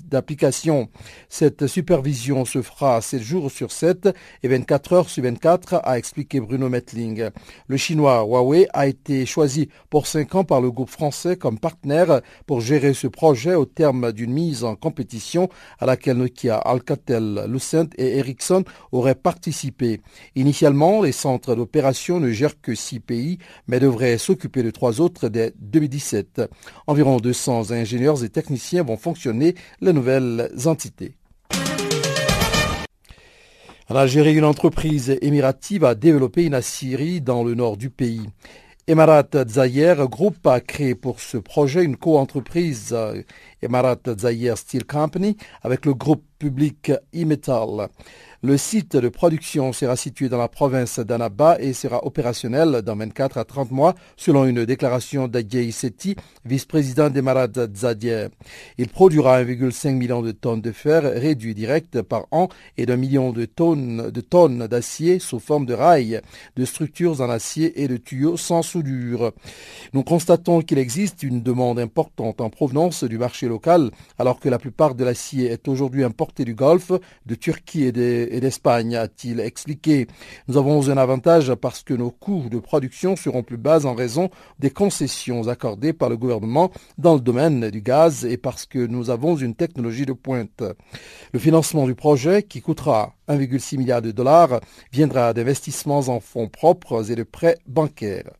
[0.05, 0.89] d'applications.
[1.29, 4.09] Cette supervision se fera 7 jours sur 7
[4.43, 7.31] et 24 heures sur 24, a expliqué Bruno Metling.
[7.67, 12.21] Le chinois Huawei a été choisi pour 5 ans par le groupe français comme partenaire
[12.47, 17.89] pour gérer ce projet au terme d'une mise en compétition à laquelle Nokia, Alcatel, Lucent
[17.97, 20.01] et Ericsson auraient participé.
[20.37, 25.29] Initialement, les centres d'opération ne gèrent que 6 pays, mais devraient s'occuper de trois autres
[25.29, 26.43] dès 2017.
[26.87, 31.17] Environ 200 ingénieurs et techniciens vont fonctionner les nouvelles entités.
[33.89, 38.27] En Algérie, une entreprise émirative a développé une aciérie dans le nord du pays.
[38.89, 42.97] Emarat Zayer Group a créé pour ce projet une co-entreprise
[43.61, 47.25] Emarat Zayer Steel Company avec le groupe public e
[48.45, 53.39] le site de production sera situé dans la province d'Annaba et sera opérationnel dans 24
[53.39, 58.27] à 30 mois, selon une déclaration d'Agye Seti, vice-président des Marad Zadier.
[58.79, 63.31] Il produira 1,5 million de tonnes de fer réduit direct par an et d'un million
[63.31, 66.21] de tonnes de tonnes d'acier sous forme de rails,
[66.57, 69.31] de structures en acier et de tuyaux sans soudure.
[69.93, 74.59] Nous constatons qu'il existe une demande importante en provenance du marché local, alors que la
[74.59, 76.93] plupart de l'acier est aujourd'hui importé du Golfe,
[77.27, 80.07] de Turquie et d'Espagne, a-t-il expliqué.
[80.49, 84.31] Nous avons un avantage parce que nos coûts de production seront plus bas en raison
[84.59, 89.11] des concessions accordées par le gouvernement dans le domaine du gaz et parce que nous
[89.11, 90.63] avons une technologie de pointe.
[91.33, 94.61] Le financement du projet, qui coûtera 1,6 milliard de dollars,
[94.93, 98.33] viendra d'investissements en fonds propres et de prêts bancaires.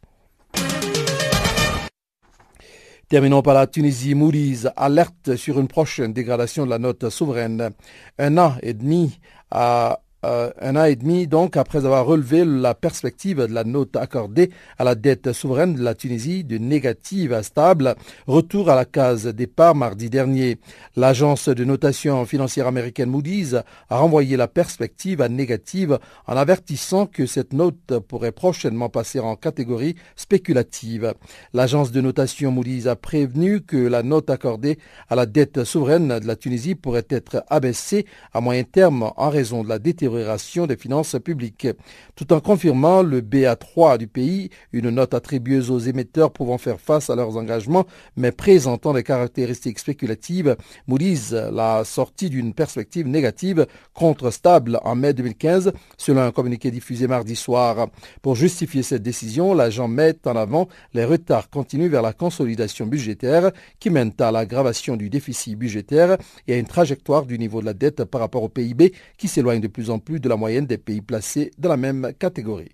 [3.13, 4.15] Terminons par la Tunisie.
[4.15, 7.73] Moody's alerte sur une prochaine dégradation de la note souveraine.
[8.19, 9.21] Un an et demi
[9.55, 9.91] uh,
[10.25, 14.51] Euh, un an et demi donc après avoir relevé la perspective de la note accordée
[14.79, 17.97] à la dette souveraine de la Tunisie de négative à stable.
[18.29, 20.59] Retour à la case départ mardi dernier.
[20.95, 23.57] L'agence de notation financière américaine Moody's
[23.91, 29.35] a renvoyé la perspective à négative en avertissant que cette note pourrait prochainement passer en
[29.35, 31.15] catégorie spéculative.
[31.53, 36.27] L'agence de notation Moody's a prévenu que la note accordée à la dette souveraine de
[36.29, 40.77] la Tunisie pourrait être abaissée à moyen terme en raison de la détérioration détérioration des
[40.77, 41.69] finances publiques.
[42.15, 47.11] Tout en confirmant le BA3 du pays, une note attribuée aux émetteurs pouvant faire face
[47.11, 54.31] à leurs engagements, mais présentant des caractéristiques spéculatives, Moody's la sortie d'une perspective négative contre
[54.31, 57.89] stable en mai 2015, selon un communiqué diffusé mardi soir.
[58.21, 63.51] Pour justifier cette décision, l'agent met en avant les retards continus vers la consolidation budgétaire
[63.81, 67.75] qui mènent à l'aggravation du déficit budgétaire et à une trajectoire du niveau de la
[67.75, 70.79] dette par rapport au PIB qui s'éloigne de plus en plus de la moyenne des
[70.79, 72.73] pays placés dans la même catégorie.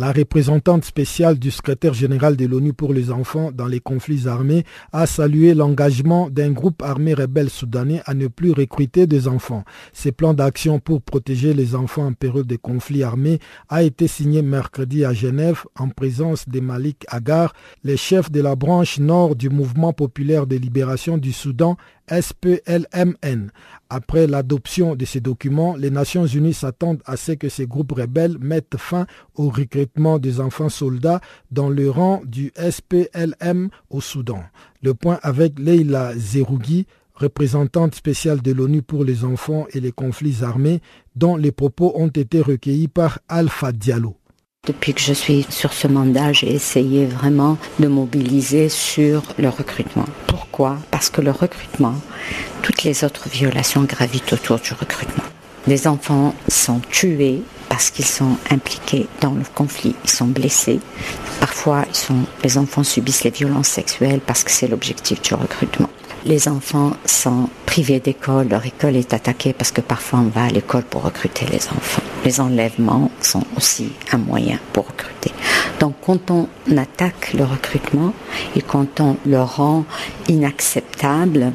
[0.00, 4.64] La représentante spéciale du secrétaire général de l'ONU pour les enfants dans les conflits armés
[4.94, 9.62] a salué l'engagement d'un groupe armé rebelle soudanais à ne plus recruter des enfants.
[9.92, 14.40] Ce plan d'action pour protéger les enfants en période de conflits armés a été signé
[14.40, 17.52] mercredi à Genève en présence de Malik Agar,
[17.84, 21.76] le chef de la branche nord du mouvement populaire de libération du Soudan
[22.10, 23.52] SPLMN.
[23.92, 28.38] Après l'adoption de ces documents, les Nations Unies s'attendent à ce que ces groupes rebelles
[28.38, 34.44] mettent fin au recrutement des enfants soldats dans le rang du SPLM au Soudan.
[34.80, 40.42] Le point avec Leila Zerougui, représentante spéciale de l'ONU pour les enfants et les conflits
[40.42, 40.80] armés,
[41.16, 44.19] dont les propos ont été recueillis par Alpha Diallo.
[44.68, 50.04] Depuis que je suis sur ce mandat, j'ai essayé vraiment de mobiliser sur le recrutement.
[50.26, 50.76] Pourquoi?
[50.90, 51.94] Parce que le recrutement,
[52.60, 55.24] toutes les autres violations gravitent autour du recrutement.
[55.66, 60.78] Les enfants sont tués parce qu'ils sont impliqués dans le conflit, ils sont blessés.
[61.40, 61.86] Parfois,
[62.44, 65.88] les enfants subissent les violences sexuelles parce que c'est l'objectif du recrutement.
[66.26, 70.50] Les enfants sont privés d'école, leur école est attaquée parce que parfois on va à
[70.50, 72.02] l'école pour recruter les enfants.
[72.24, 75.19] Les enlèvements sont aussi un moyen pour recruter.
[75.80, 78.12] Donc quand on attaque le recrutement
[78.54, 79.84] et quand on le rend
[80.28, 81.52] inacceptable,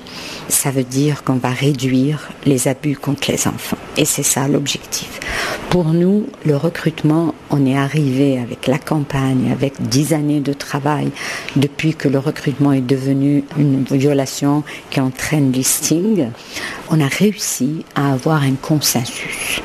[0.49, 3.77] ça veut dire qu'on va réduire les abus contre les enfants.
[3.97, 5.19] Et c'est ça l'objectif.
[5.69, 11.11] Pour nous, le recrutement, on est arrivé avec la campagne, avec dix années de travail,
[11.55, 16.29] depuis que le recrutement est devenu une violation qui entraîne listing,
[16.89, 19.61] on a réussi à avoir un consensus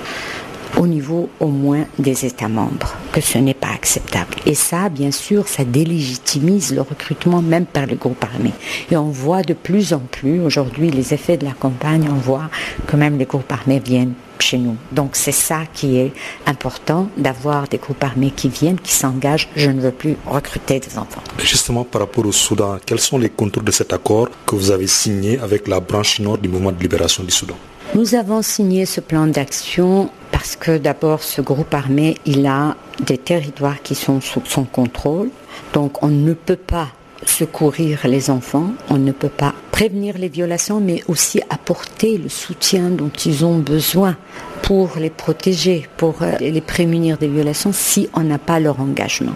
[0.76, 4.36] au niveau au moins des États membres, que ce n'est pas acceptable.
[4.46, 8.52] Et ça, bien sûr, ça délégitimise le recrutement même par les groupes armés.
[8.90, 12.50] Et on voit de plus en plus aujourd'hui les effets de la campagne, on voit
[12.86, 14.76] que même les groupes armés viennent chez nous.
[14.92, 16.12] Donc c'est ça qui est
[16.46, 19.48] important, d'avoir des groupes armés qui viennent, qui s'engagent.
[19.54, 21.22] Je ne veux plus recruter des enfants.
[21.38, 24.86] Justement, par rapport au Soudan, quels sont les contours de cet accord que vous avez
[24.86, 27.56] signé avec la branche nord du mouvement de libération du Soudan?
[27.96, 33.18] Nous avons signé ce plan d'action parce que d'abord, ce groupe armé, il a des
[33.18, 35.30] territoires qui sont sous son contrôle.
[35.72, 36.88] Donc on ne peut pas
[37.26, 42.90] secourir les enfants, on ne peut pas prévenir les violations, mais aussi apporter le soutien
[42.90, 44.16] dont ils ont besoin
[44.62, 49.34] pour les protéger, pour euh, les prémunir des violations si on n'a pas leur engagement.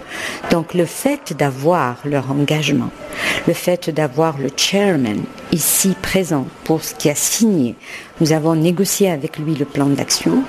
[0.50, 2.90] Donc le fait d'avoir leur engagement,
[3.46, 7.74] le fait d'avoir le chairman ici présent pour ce qui a signé,
[8.20, 10.44] nous avons négocié avec lui le plan d'action,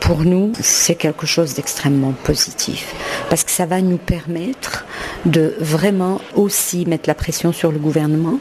[0.00, 2.94] pour nous, c'est quelque chose d'extrêmement positif.
[3.28, 4.86] Parce que ça va nous permettre
[5.26, 8.38] de vraiment aussi mettre la pression sur le gouvernement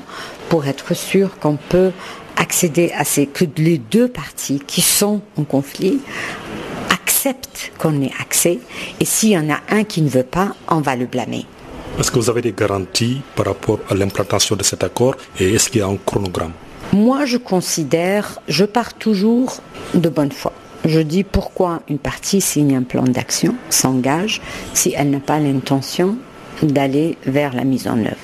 [0.49, 1.91] pour être sûr qu'on peut
[2.37, 5.99] accéder à ces que les deux parties qui sont en conflit
[6.91, 8.59] acceptent qu'on ait accès
[8.99, 11.45] et s'il y en a un qui ne veut pas, on va le blâmer.
[11.99, 15.69] Est-ce que vous avez des garanties par rapport à l'implantation de cet accord et est-ce
[15.69, 16.53] qu'il y a un chronogramme?
[16.93, 19.57] Moi, je considère, je pars toujours
[19.93, 20.53] de bonne foi.
[20.87, 24.41] Je dis pourquoi une partie signe un plan d'action, s'engage,
[24.73, 26.15] si elle n'a pas l'intention
[26.63, 28.15] d'aller vers la mise en œuvre.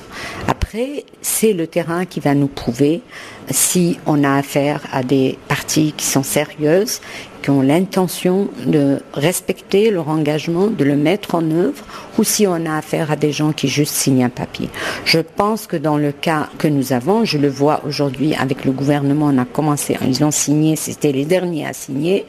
[0.48, 3.02] Après, c'est le terrain qui va nous prouver
[3.50, 7.00] si on a affaire à des parties qui sont sérieuses,
[7.44, 11.84] qui ont l'intention de respecter leur engagement, de le mettre en œuvre,
[12.18, 14.70] ou si on a affaire à des gens qui juste signent un papier.
[15.04, 18.72] Je pense que dans le cas que nous avons, je le vois aujourd'hui avec le
[18.72, 22.24] gouvernement, on a commencé, ils ont signé, c'était les derniers à signer,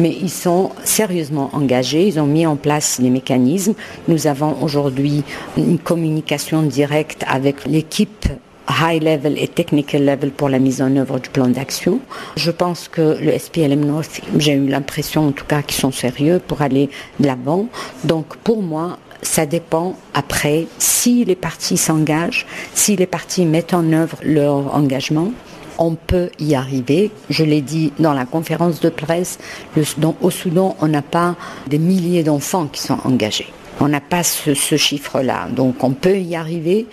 [0.00, 3.74] mais ils sont sérieusement engagés, ils ont mis en place les mécanismes.
[4.08, 5.22] Nous avons aujourd'hui
[5.56, 8.26] une communication directe avec l'équipe
[8.68, 12.00] high level et technical level pour la mise en œuvre du plan d'action.
[12.36, 16.40] Je pense que le SPLM North, j'ai eu l'impression en tout cas qu'ils sont sérieux
[16.46, 16.90] pour aller
[17.20, 17.66] de l'avant.
[18.04, 23.92] Donc pour moi, ça dépend après si les partis s'engagent, si les partis mettent en
[23.92, 25.32] œuvre leur engagement.
[25.78, 27.10] On peut y arriver.
[27.28, 29.38] Je l'ai dit dans la conférence de presse,
[30.22, 31.36] au Soudan, on n'a pas
[31.66, 33.52] des milliers d'enfants qui sont engagés.
[33.78, 35.48] On n'a pas ce chiffre-là.
[35.54, 36.86] Donc on peut y arriver,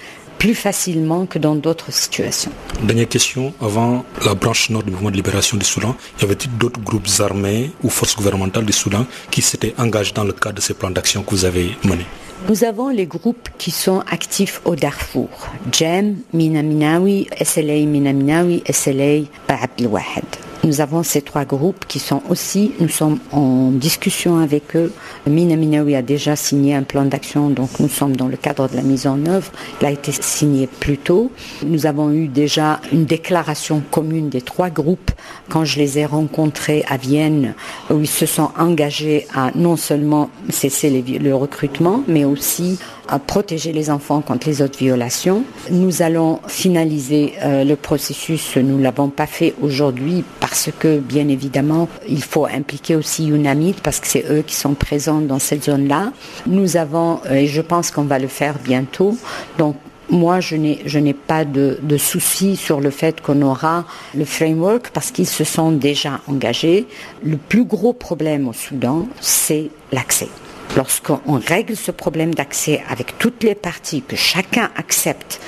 [0.44, 2.52] plus facilement que dans d'autres situations.
[2.84, 6.82] Dernière question, avant la branche nord du mouvement de libération du Soudan, y avait-il d'autres
[6.82, 10.74] groupes armés ou forces gouvernementales du Soudan qui s'étaient engagés dans le cadre de ces
[10.74, 12.06] plans d'action que vous avez menés?
[12.50, 15.30] Nous avons les groupes qui sont actifs au Darfour.
[15.72, 20.43] JEM, Minaminawi, SLA Minaminawi, SLA Abdel Wahed.
[20.66, 24.94] Nous avons ces trois groupes qui sont aussi, nous sommes en discussion avec eux.
[25.28, 28.78] Mina Minawi a déjà signé un plan d'action, donc nous sommes dans le cadre de
[28.78, 29.52] la mise en œuvre.
[29.82, 31.32] Il a été signé plus tôt.
[31.66, 35.12] Nous avons eu déjà une déclaration commune des trois groupes
[35.50, 37.56] quand je les ai rencontrés à Vienne,
[37.90, 43.74] où ils se sont engagés à non seulement cesser le recrutement, mais aussi à protéger
[43.74, 45.44] les enfants contre les autres violations.
[45.72, 48.58] Nous allons finaliser euh, le processus.
[48.58, 53.76] Nous ne l'avons pas fait aujourd'hui parce que, bien évidemment, il faut impliquer aussi UNAMID
[53.82, 56.12] parce que c'est eux qui sont présents dans cette zone-là.
[56.48, 59.18] Nous avons, euh, et je pense qu'on va le faire bientôt,
[59.58, 59.76] donc
[60.10, 65.12] moi, je n'ai pas de, de souci sur le fait qu'on aura le framework parce
[65.12, 66.86] qu'ils se sont déjà engagés.
[67.24, 70.28] Le plus gros problème au Soudan, c'est l'accès.
[70.76, 75.40] Lorsqu'on règle ce problème d'accès avec toutes les parties, que chacun accepte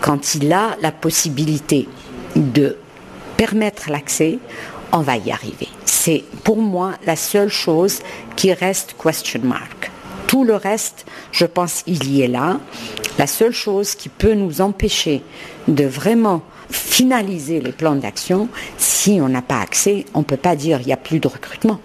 [0.00, 1.88] quand il a la possibilité
[2.36, 2.76] de
[3.36, 4.38] permettre l'accès,
[4.92, 5.68] on va y arriver.
[5.84, 8.00] C'est pour moi la seule chose
[8.36, 9.90] qui reste question mark.
[10.26, 12.60] Tout le reste, je pense, il y est là.
[13.18, 15.22] La seule chose qui peut nous empêcher
[15.68, 20.56] de vraiment finaliser les plans d'action, si on n'a pas accès, on ne peut pas
[20.56, 21.80] dire qu'il n'y a plus de recrutement.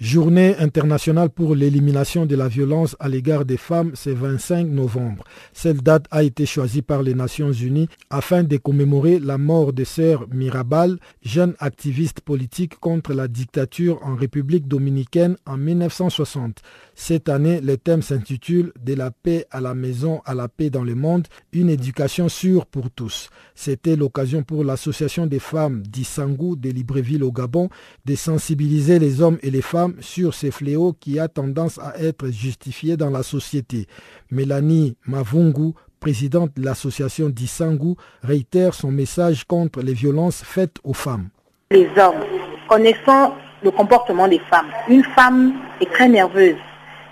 [0.00, 5.24] Journée internationale pour l'élimination de la violence à l'égard des femmes, c'est 25 novembre.
[5.52, 9.82] Cette date a été choisie par les Nations Unies afin de commémorer la mort de
[9.82, 16.62] sœur Mirabal, jeune activiste politique contre la dictature en République dominicaine en 1960.
[17.00, 20.82] Cette année, le thème s'intitule De la paix à la maison à la paix dans
[20.82, 23.30] le monde, une éducation sûre pour tous.
[23.54, 27.68] C'était l'occasion pour l'association des femmes d'Issangou de Libreville au Gabon
[28.04, 32.26] de sensibiliser les hommes et les femmes sur ces fléaux qui a tendance à être
[32.30, 33.86] justifiés dans la société.
[34.32, 37.94] Mélanie Mavungu, présidente de l'association d'Issangou,
[38.24, 41.28] réitère son message contre les violences faites aux femmes.
[41.70, 42.24] Les hommes,
[42.68, 46.56] connaissant le comportement des femmes, une femme est très nerveuse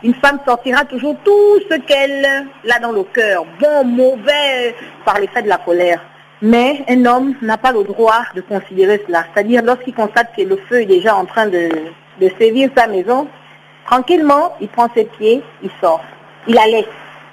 [0.03, 2.25] une femme sortira toujours tout ce qu'elle
[2.71, 4.75] a dans le cœur, bon, mauvais,
[5.05, 6.01] par l'effet de la colère.
[6.43, 9.25] Mais un homme n'a pas le droit de considérer cela.
[9.33, 11.71] C'est-à-dire lorsqu'il constate que le feu est déjà en train de,
[12.21, 13.27] de sévir sa maison,
[13.87, 16.05] tranquillement, il prend ses pieds, il sort.
[16.47, 16.85] Il la laisse.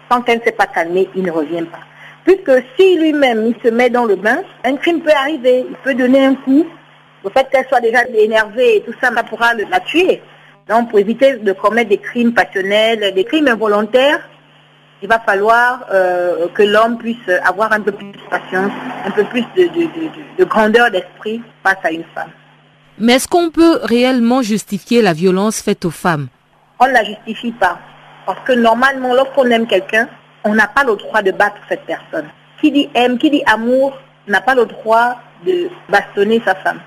[0.09, 1.79] Tant qu'elle ne s'est pas calmée, il ne revient pas.
[2.23, 5.65] Puisque si lui-même, il se met dans le bain, un crime peut arriver.
[5.69, 6.65] Il peut donner un coup.
[7.25, 10.21] Le fait qu'elle soit déjà énervée et tout ça, ça pourra la tuer.
[10.69, 14.21] Donc, pour éviter de commettre des crimes passionnels, des crimes involontaires,
[15.01, 18.71] il va falloir euh, que l'homme puisse avoir un peu plus de patience,
[19.05, 22.29] un peu plus de, grandeur d'esprit face à une femme.
[22.97, 26.27] Mais est-ce qu'on peut réellement justifier la violence faite aux femmes?
[26.79, 27.79] On ne la justifie pas.
[28.25, 30.07] Parce que normalement, lorsqu'on aime quelqu'un,
[30.45, 32.29] on n'a pas le droit de battre cette personne.
[32.61, 33.97] Qui dit aime, qui dit amour,
[34.27, 36.79] n'a pas le droit de bastonner sa femme,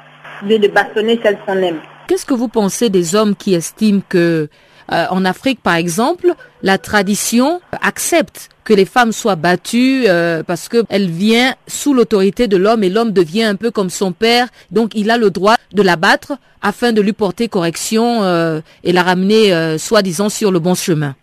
[0.42, 1.80] de bastonner celle qu'on aime.
[2.06, 4.48] Qu'est-ce que vous pensez des hommes qui estiment que
[4.92, 10.68] euh, en Afrique, par exemple, la tradition accepte que les femmes soient battues euh, parce
[10.68, 14.92] qu'elle vient sous l'autorité de l'homme et l'homme devient un peu comme son père, donc
[14.94, 19.02] il a le droit de la battre afin de lui porter correction euh, et la
[19.02, 21.16] ramener soi-disant sur le bon chemin.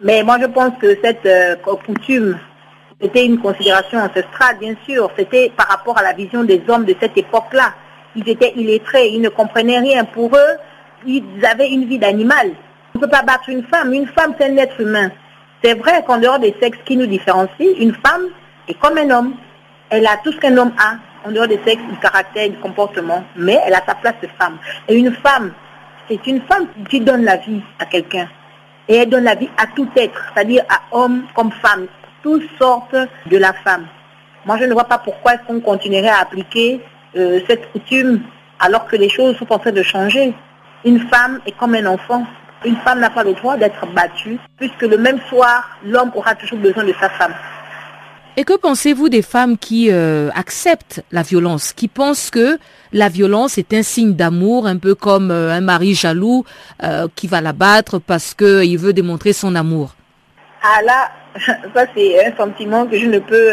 [0.00, 1.28] Mais moi je pense que cette
[1.84, 2.38] coutume
[3.00, 5.10] était une considération ancestrale, bien sûr.
[5.16, 7.74] C'était par rapport à la vision des hommes de cette époque-là
[8.18, 10.04] ils étaient illettrés, ils ne comprenaient rien.
[10.04, 10.56] Pour eux,
[11.06, 12.50] ils avaient une vie d'animal.
[12.94, 13.92] On ne peut pas battre une femme.
[13.92, 15.10] Une femme, c'est un être humain.
[15.62, 18.26] C'est vrai qu'en dehors des sexes qui nous différencient, une femme
[18.68, 19.34] est comme un homme.
[19.90, 20.96] Elle a tout ce qu'un homme a,
[21.26, 24.58] en dehors des sexes, du caractère, du comportement, mais elle a sa place de femme.
[24.88, 25.52] Et une femme,
[26.08, 28.28] c'est une femme qui donne la vie à quelqu'un.
[28.88, 31.86] Et elle donne la vie à tout être, c'est-à-dire à homme comme femme,
[32.22, 32.96] toutes sortes
[33.26, 33.86] de la femme.
[34.46, 36.80] Moi, je ne vois pas pourquoi est-ce qu'on continuerait à appliquer
[37.18, 38.22] euh, cette coutume
[38.60, 40.34] alors que les choses sont en train de changer.
[40.84, 42.26] Une femme est comme un enfant.
[42.64, 46.58] Une femme n'a pas le droit d'être battue, puisque le même soir, l'homme aura toujours
[46.58, 47.34] besoin de sa femme.
[48.36, 52.58] Et que pensez-vous des femmes qui euh, acceptent la violence, qui pensent que
[52.92, 56.44] la violence est un signe d'amour, un peu comme euh, un mari jaloux
[57.14, 59.94] qui va la battre parce qu'il veut démontrer son amour?
[60.62, 61.10] Ah là,
[61.74, 63.50] ça c'est un sentiment que je ne peux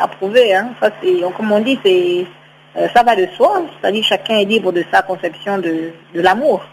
[0.00, 0.54] approuver.
[0.54, 0.70] Hein.
[0.80, 0.90] Ça,
[1.36, 2.26] comme on dit, c'est
[2.76, 6.64] euh, ça va de soi, c'est-à-dire chacun est libre de sa conception de, l'amour.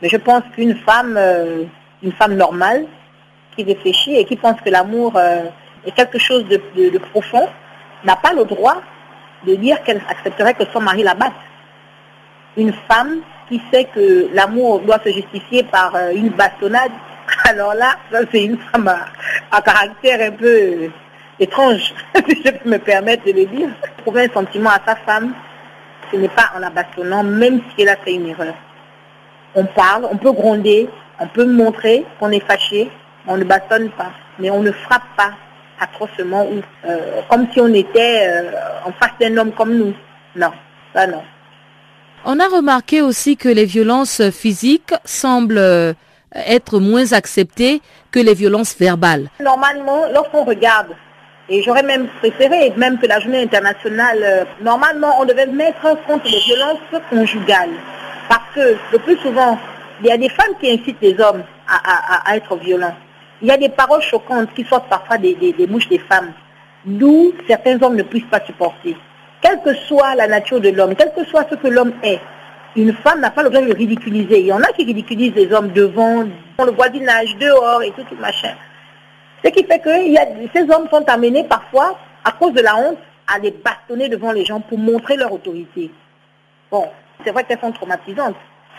[0.00, 1.64] Mais je pense qu'une femme, euh,
[2.02, 2.86] une femme normale,
[3.54, 5.42] qui réfléchit et qui pense que l'amour euh,
[5.84, 7.46] est quelque chose de, profond,
[8.02, 8.80] n'a pas le droit
[9.46, 11.32] de dire qu'elle accepterait que son mari la batte.
[12.56, 16.92] Une femme qui sait que l'amour doit se justifier par une bastonnade,
[17.44, 18.88] alors là, ça c'est une femme
[19.50, 20.90] à, caractère un peu
[21.38, 21.94] étrange,
[22.28, 23.68] si je peux me permettre de le dire.
[23.98, 25.34] Trouver un sentiment à sa femme,
[26.10, 28.54] ce n'est pas en la bastonnant, même si elle a fait une erreur.
[29.54, 30.88] On parle, on peut gronder,
[31.20, 32.90] on peut montrer qu'on est fâché,
[33.26, 35.32] on ne bastonne pas, mais on ne frappe pas
[35.80, 38.50] atrocement ou euh, comme si on était euh,
[38.84, 39.94] en face d'un homme comme nous.
[40.36, 40.52] Non,
[40.94, 41.22] ça non.
[42.24, 45.92] On a remarqué aussi que les violences physiques semblent euh,
[46.34, 49.28] être moins acceptées que les violences verbales.
[49.40, 50.88] Normalement, lorsqu'on regarde
[51.52, 56.24] et j'aurais même préféré, même que la journée internationale, euh, normalement, on devait mettre contre
[56.24, 56.78] les violences
[57.10, 57.74] conjugales.
[58.26, 59.58] Parce que le plus souvent,
[60.00, 62.96] il y a des femmes qui incitent les hommes à, être violents.
[63.42, 66.32] Il y a des paroles choquantes qui sortent parfois des, des, bouches des femmes,
[66.86, 68.96] d'où certains hommes ne puissent pas supporter.
[69.42, 72.20] Quelle que soit la nature de l'homme, quel que soit ce que l'homme est,
[72.76, 74.40] une femme n'a pas le droit de ridiculiser.
[74.40, 76.24] Il y en a qui ridiculisent les hommes devant,
[76.56, 78.54] dans le voisinage, dehors et tout, tout machin.
[79.44, 79.90] Ce qui fait que
[80.54, 84.44] ces hommes sont amenés parfois, à cause de la honte, à les bastonner devant les
[84.44, 85.90] gens pour montrer leur autorité.
[86.70, 86.88] Bon,
[87.24, 88.36] c'est vrai qu'elles sont traumatisantes.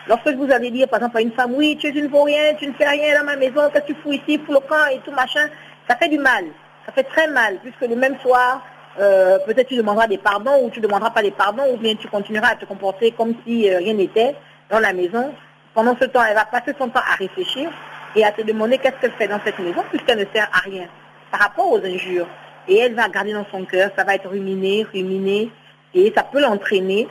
[0.08, 2.68] Lorsque vous allez dire, par exemple, à une femme, oui, tu es une vaurien, tu
[2.68, 5.00] ne fais rien dans ma maison, qu'est-ce que tu fous ici, fous le camp et
[5.00, 5.48] tout machin,
[5.88, 6.46] ça fait du mal.
[6.86, 8.62] Ça fait très mal, puisque le même soir,
[9.00, 11.96] euh, peut-être tu demanderas des pardons ou tu ne demanderas pas des pardons, ou bien
[11.96, 14.36] tu continueras à te comporter comme si euh, rien n'était
[14.70, 15.34] dans la maison.
[15.74, 17.72] Pendant ce temps, elle va passer son temps à réfléchir
[18.16, 20.88] et à te demander qu'est-ce qu'elle fait dans cette maison puisqu'elle ne sert à rien
[21.32, 22.28] par rapport aux injures.
[22.68, 25.52] Et elle va garder dans son cœur, ça va être ruminé, ruminé,
[25.94, 27.08] et ça peut l'entraîner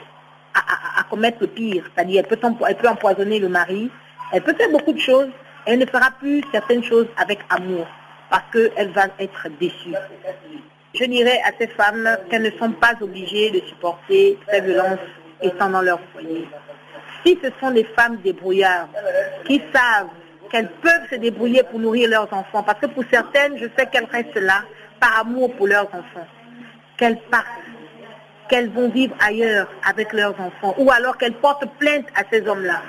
[0.54, 1.84] à, commettre le pire.
[1.94, 3.90] C'est-à-dire, elle peut, empoisonner le mari,
[4.32, 5.28] elle peut faire beaucoup de choses,
[5.66, 7.86] elle ne fera plus certaines choses avec amour,
[8.30, 9.94] parce qu'elle va être déçue.
[10.94, 14.98] Je dirais à ces femmes qu'elles ne sont pas obligées de supporter ces violences
[15.42, 16.48] étant dans leur foyer.
[17.24, 18.90] Si ce sont des femmes débrouillardes
[19.46, 20.08] qui savent
[20.52, 22.62] qu'elles peuvent se débrouiller pour nourrir leurs enfants.
[22.62, 24.64] Parce que pour certaines, je sais qu'elles restent là
[25.00, 26.26] par amour pour leurs enfants.
[26.98, 27.46] Qu'elles partent,
[28.48, 32.82] qu'elles vont vivre ailleurs avec leurs enfants, ou alors qu'elles portent plainte à ces hommes-là.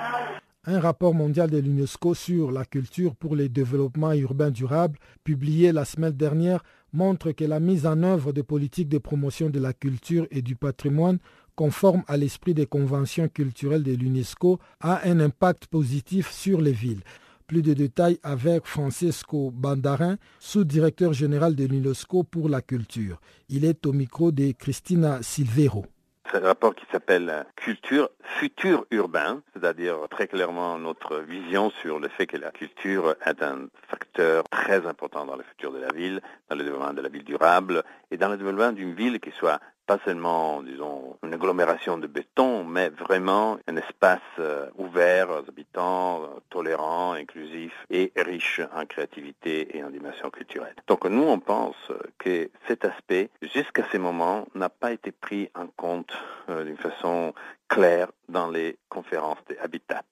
[0.65, 5.83] Un rapport mondial de l'UNESCO sur la culture pour le développement urbain durable, publié la
[5.83, 10.27] semaine dernière, montre que la mise en œuvre de politiques de promotion de la culture
[10.31, 11.17] et du patrimoine
[11.55, 17.01] conforme à l'esprit des conventions culturelles de l'UNESCO a un impact positif sur les villes.
[17.47, 23.19] Plus de détails avec Francesco Bandarin, sous-directeur général de l'UNESCO pour la culture.
[23.49, 25.85] Il est au micro de Christina Silvero.
[26.31, 32.07] C'est un rapport qui s'appelle Culture, futur urbain, c'est-à-dire très clairement notre vision sur le
[32.07, 36.21] fait que la culture est un facteur très important dans le futur de la ville,
[36.49, 39.59] dans le développement de la ville durable et dans le développement d'une ville qui soit
[39.85, 46.29] pas seulement, disons, une agglomération de béton, mais vraiment un espace euh, ouvert aux habitants,
[46.49, 50.75] tolérant, inclusif et riche en créativité et en dimension culturelle.
[50.87, 51.75] Donc nous, on pense
[52.17, 56.13] que cet aspect, jusqu'à ce moment, n'a pas été pris en compte
[56.49, 57.33] euh, d'une façon
[57.67, 60.03] claire dans les conférences des habitats.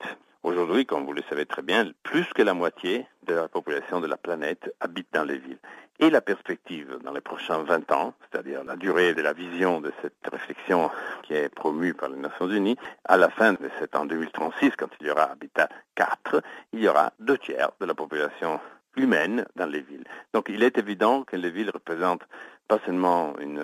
[0.44, 4.08] Aujourd'hui, comme vous le savez très bien, plus que la moitié de la population de
[4.08, 5.60] la planète habite dans les villes
[6.00, 9.94] et la perspective dans les prochains 20 ans, c'est-à-dire la durée de la vision de
[10.02, 10.90] cette réflexion
[11.22, 12.76] qui est promue par les Nations Unies,
[13.06, 16.42] à la fin de cet an 2036, quand il y aura Habitat 4,
[16.74, 18.60] il y aura deux tiers de la population
[18.98, 20.06] humaine dans les villes.
[20.34, 22.28] Donc il est évident que les villes représentent
[22.68, 23.62] pas seulement une,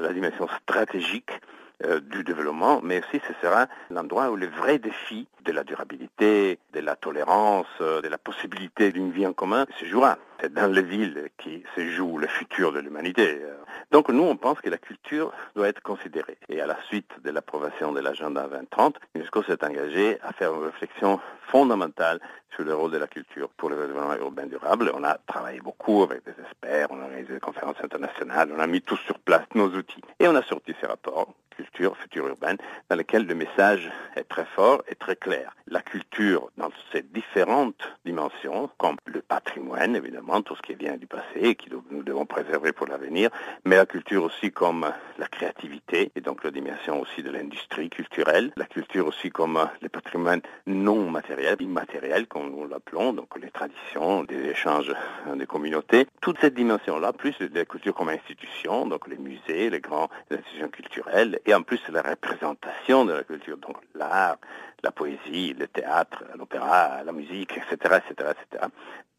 [0.00, 1.32] la dimension stratégique
[1.84, 6.58] euh, du développement, mais aussi ce sera l'endroit où les vrais défis de la durabilité,
[6.72, 10.18] de la tolérance, euh, de la possibilité d'une vie en commun se jouera.
[10.40, 13.40] C'est dans les villes qui se joue le futur de l'humanité.
[13.90, 16.38] Donc nous, on pense que la culture doit être considérée.
[16.48, 20.64] Et à la suite de l'approbation de l'agenda 2030, l'UNESCO s'est engagé à faire une
[20.64, 21.20] réflexion
[21.50, 22.20] fondamentale
[22.54, 24.90] sur le rôle de la culture pour le développement urbain durable.
[24.94, 28.66] On a travaillé beaucoup avec des experts, on a organisé des conférences internationales, on a
[28.66, 30.02] mis tous sur place nos outils.
[30.20, 32.56] Et on a sorti ces rapports culture, future urbaine,
[32.88, 35.54] dans lequel le message est très fort et très clair.
[35.66, 41.06] La culture, dans ses différentes dimensions, comme le patrimoine, évidemment, tout ce qui vient du
[41.06, 43.30] passé et que nous devons préserver pour l'avenir,
[43.64, 48.52] mais la culture aussi comme la créativité, et donc la dimension aussi de l'industrie culturelle,
[48.56, 54.24] la culture aussi comme le patrimoine non matériel, immatériel, comme nous l'appelons, donc les traditions,
[54.24, 54.94] des échanges
[55.34, 56.06] des communautés.
[56.20, 61.38] Toute cette dimension-là, plus la culture comme institution, donc les musées, les grandes institutions culturelles,
[61.46, 64.38] et en plus la représentation de la culture, donc l'art,
[64.82, 68.66] la poésie, le théâtre, l'opéra, la musique, etc., etc., etc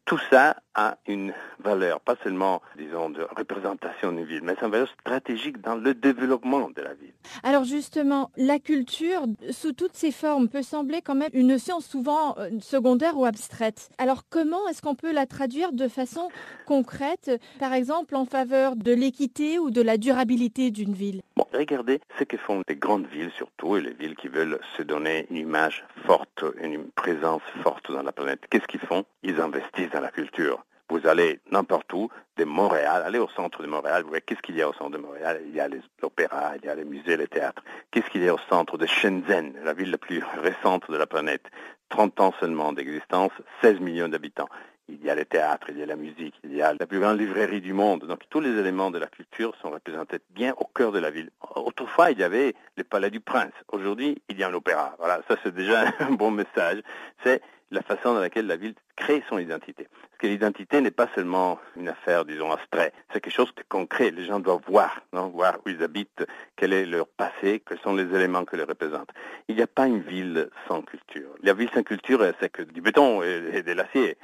[0.06, 4.70] tout ça a une valeur, pas seulement, disons, de représentation d'une ville, mais c'est une
[4.70, 7.12] valeur stratégique dans le développement de la ville.
[7.42, 12.36] Alors justement, la culture, sous toutes ses formes, peut sembler quand même une notion souvent
[12.38, 13.90] euh, secondaire ou abstraite.
[13.98, 16.28] Alors comment est-ce qu'on peut la traduire de façon
[16.66, 21.22] concrète, par exemple en faveur de l'équité ou de la durabilité d'une ville?
[21.36, 24.82] Bon, regardez ce que font les grandes villes surtout, et les villes qui veulent se
[24.82, 28.40] donner une image forte, une présence forte dans la planète.
[28.50, 29.04] Qu'est-ce qu'ils font?
[29.22, 30.64] Ils investissent la culture.
[30.88, 34.56] Vous allez n'importe où, de Montréal, allez au centre de Montréal, vous voyez qu'est-ce qu'il
[34.56, 35.40] y a au centre de Montréal?
[35.44, 35.68] Il y a
[36.00, 37.64] l'opéra, il y a les musées, les théâtres.
[37.90, 41.06] Qu'est-ce qu'il y a au centre de Shenzhen, la ville la plus récente de la
[41.06, 41.46] planète?
[41.88, 43.32] 30 ans seulement d'existence,
[43.62, 44.48] 16 millions d'habitants.
[44.88, 47.00] Il y a les théâtres, il y a la musique, il y a la plus
[47.00, 48.04] grande librairie du monde.
[48.04, 51.30] Donc tous les éléments de la culture sont représentés bien au cœur de la ville.
[51.56, 53.52] Autrefois, il y avait le palais du prince.
[53.72, 54.94] Aujourd'hui, il y a un opéra.
[54.98, 56.82] Voilà, ça c'est déjà un bon message.
[57.24, 57.42] C'est
[57.72, 59.86] la façon dans laquelle la ville crée son identité.
[60.00, 62.94] Parce que l'identité n'est pas seulement une affaire, disons, abstraite.
[63.12, 64.10] C'est quelque chose de concret.
[64.10, 66.24] Les gens doivent voir, non voir où ils habitent,
[66.56, 69.10] quel est leur passé, quels sont les éléments que les représentent.
[69.48, 71.28] Il n'y a pas une ville sans culture.
[71.42, 74.16] La ville sans culture, c'est que du béton et de l'acier.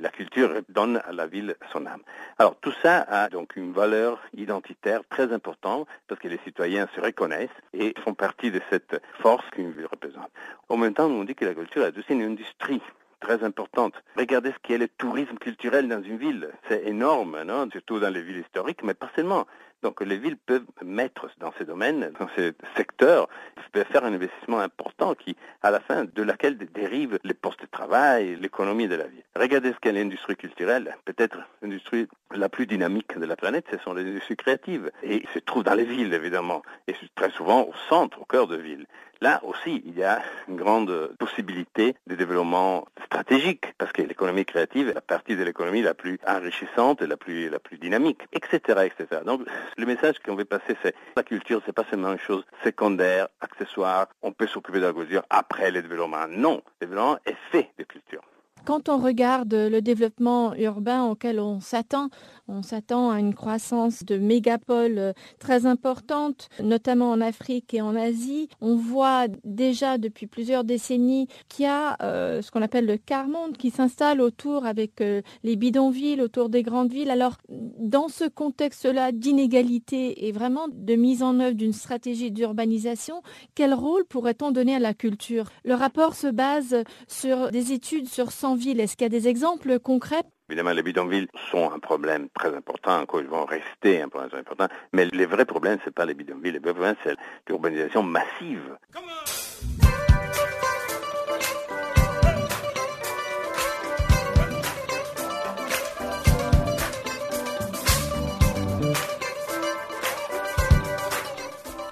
[0.00, 2.02] La culture donne à la ville son âme.
[2.38, 7.00] Alors tout ça a donc une valeur identitaire très importante parce que les citoyens se
[7.00, 10.30] reconnaissent et font partie de cette force qu'une ville représente.
[10.68, 12.82] En même temps, on dit que la culture est aussi une industrie
[13.20, 13.94] très importante.
[14.16, 16.50] Regardez ce qu'est le tourisme culturel dans une ville.
[16.68, 19.46] C'est énorme, non surtout dans les villes historiques, mais pas seulement.
[19.82, 23.28] Donc les villes peuvent mettre dans ces domaines, dans ces secteurs,
[23.72, 27.66] peuvent faire un investissement important qui, à la fin, de laquelle dérivent les postes de
[27.66, 29.22] travail, l'économie de la ville.
[29.36, 30.96] Regardez ce qu'est l'industrie culturelle.
[31.04, 34.90] Peut-être l'industrie la plus dynamique de la planète, ce sont les industries créatives.
[35.02, 36.62] Et se trouvent dans les villes, évidemment.
[36.86, 38.86] Et très souvent au centre, au cœur de ville.
[39.20, 44.88] Là aussi, il y a une grande possibilité de développement stratégique, parce que l'économie créative
[44.88, 47.50] est la partie de l'économie la plus enrichissante et la plus,
[47.80, 49.22] dynamique, etc., etc.
[49.26, 49.42] Donc,
[49.76, 54.06] le message qu'on veut passer, c'est la culture, c'est pas seulement une chose secondaire, accessoire,
[54.22, 56.26] on peut s'occuper de la culture après le développement.
[56.28, 58.22] Non, le développement est fait de culture.
[58.64, 62.10] Quand on regarde le développement urbain auquel on s'attend,
[62.48, 67.94] on s'attend à une croissance de mégapoles euh, très importante, notamment en Afrique et en
[67.94, 68.48] Asie.
[68.60, 73.56] On voit déjà depuis plusieurs décennies qu'il y a euh, ce qu'on appelle le quart-monde
[73.56, 77.10] qui s'installe autour avec euh, les bidonvilles, autour des grandes villes.
[77.10, 83.22] Alors, dans ce contexte-là d'inégalité et vraiment de mise en œuvre d'une stratégie d'urbanisation,
[83.54, 85.50] quel rôle pourrait-on donner à la culture?
[85.64, 88.80] Le rapport se base sur des études sur 100 villes.
[88.80, 90.24] Est-ce qu'il y a des exemples concrets?
[90.50, 94.40] Évidemment, les bidonvilles sont un problème très important, encore ils vont rester un problème très
[94.40, 98.02] important, mais les vrais problèmes, ce n'est pas les bidonvilles, les vrais problèmes, c'est l'urbanisation
[98.02, 98.78] massive.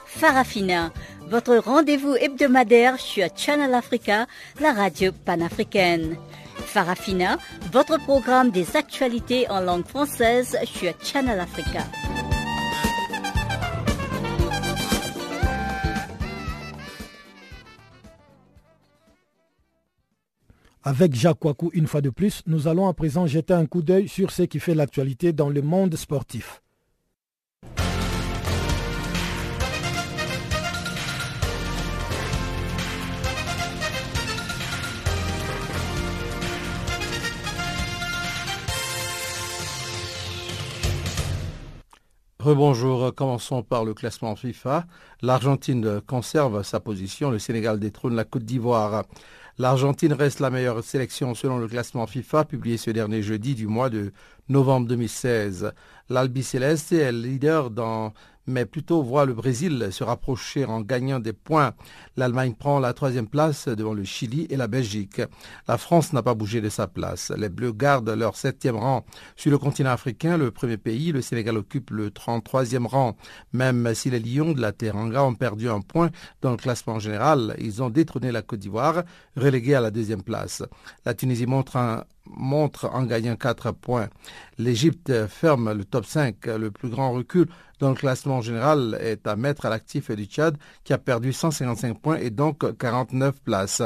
[0.07, 0.93] Farafina,
[1.29, 4.27] votre rendez-vous hebdomadaire sur Channel Africa,
[4.61, 6.17] la radio panafricaine.
[7.73, 11.85] Votre programme des actualités en langue française sur Channel Africa.
[20.83, 24.07] Avec Jacques Wakou une fois de plus, nous allons à présent jeter un coup d'œil
[24.07, 26.61] sur ce qui fait l'actualité dans le monde sportif.
[42.47, 44.87] Rebonjour, commençons par le classement FIFA.
[45.21, 49.03] L'Argentine conserve sa position, le Sénégal détrône la Côte d'Ivoire.
[49.59, 53.91] L'Argentine reste la meilleure sélection selon le classement FIFA publié ce dernier jeudi du mois
[53.91, 54.13] de
[54.49, 55.73] novembre 2016.
[56.09, 58.13] L'Albi Céleste est leader dans
[58.47, 61.73] mais plutôt voit le Brésil se rapprocher en gagnant des points.
[62.17, 65.21] L'Allemagne prend la troisième place devant le Chili et la Belgique.
[65.69, 67.33] La France n'a pas bougé de sa place.
[67.37, 69.05] Les Bleus gardent leur septième rang.
[69.37, 73.17] Sur le continent africain, le premier pays, le Sénégal occupe le 33e rang.
[73.53, 76.11] Même si les Lions de la Teranga ont perdu un point
[76.43, 79.03] dans le classement général, ils ont détrôné la Côte d'Ivoire,
[79.37, 80.63] reléguée à la deuxième place.
[81.05, 84.09] La Tunisie montre un montre en gagnant 4 points.
[84.59, 86.47] L'Égypte ferme le top 5.
[86.47, 87.47] Le plus grand recul
[87.79, 92.01] dans le classement général est à mettre à l'actif du Tchad qui a perdu 155
[92.01, 93.83] points et donc 49 places.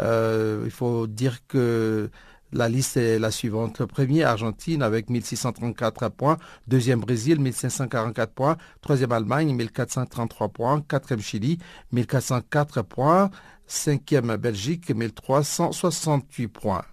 [0.00, 2.10] Euh, il faut dire que
[2.52, 3.80] la liste est la suivante.
[3.80, 6.38] Le premier, Argentine, avec 1634 points.
[6.68, 8.56] Deuxième, Brésil, 1544 points.
[8.80, 10.80] Troisième, Allemagne, 1433 points.
[10.80, 11.58] Quatrième, Chili,
[11.92, 13.30] 1404 points.
[13.66, 16.84] Cinquième, Belgique, 1368 points.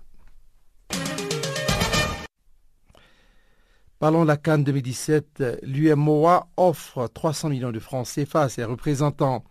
[3.99, 5.61] Parlons de la Cannes 2017.
[5.63, 9.43] L'UMOA offre 300 millions de francs CFA à ses représentants.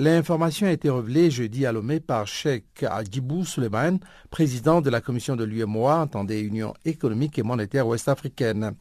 [0.00, 3.98] L'information a été révélée jeudi à Lomé par Sheikh Adjibou Suleiman,
[4.30, 8.76] président de la commission de l'UMOA, entendez Union économique et monétaire ouest-africaine.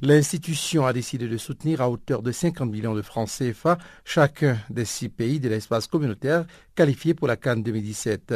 [0.00, 4.86] L'institution a décidé de soutenir à hauteur de 50 millions de francs CFA chacun des
[4.86, 8.34] six pays de l'espace communautaire qualifiés pour la Cannes 2017.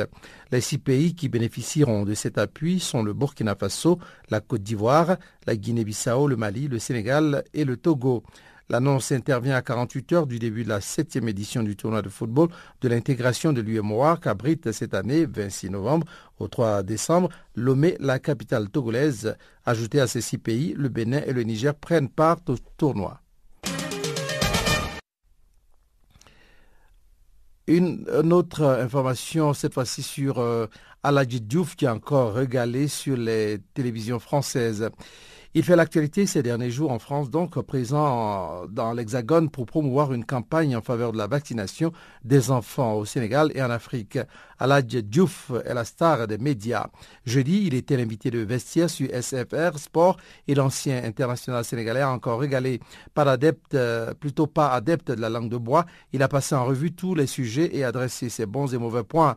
[0.52, 5.16] Les six pays qui bénéficieront de cet appui sont le Burkina Faso, la Côte d'Ivoire,
[5.46, 8.24] la Guinée-Bissau, le Mali, le Sénégal et le Togo.
[8.68, 12.48] L'annonce intervient à 48 heures du début de la septième édition du tournoi de football
[12.80, 16.06] de l'intégration de l'UMOA qu'abrite cette année, 26 novembre
[16.40, 19.36] au 3 décembre, Lomé, la capitale togolaise.
[19.64, 23.20] Ajouté à ces six pays, le Bénin et le Niger prennent part au tournoi.
[27.68, 30.66] Une, autre information, cette fois-ci sur euh,
[31.02, 34.88] Aladji Diouf, qui a encore régalé sur les télévisions françaises.
[35.58, 40.26] Il fait l'actualité ces derniers jours en France, donc présent dans l'Hexagone pour promouvoir une
[40.26, 41.92] campagne en faveur de la vaccination
[42.24, 44.18] des enfants au Sénégal et en Afrique.
[44.58, 46.86] Aladj Diouf est la star des médias.
[47.24, 50.16] Jeudi, il était l'invité de vestiaire sur SFR Sport
[50.48, 52.80] et l'ancien international sénégalais encore régalé.
[53.14, 56.64] Pas adepte, euh, plutôt pas adepte de la langue de bois, il a passé en
[56.64, 59.36] revue tous les sujets et adressé ses bons et mauvais points.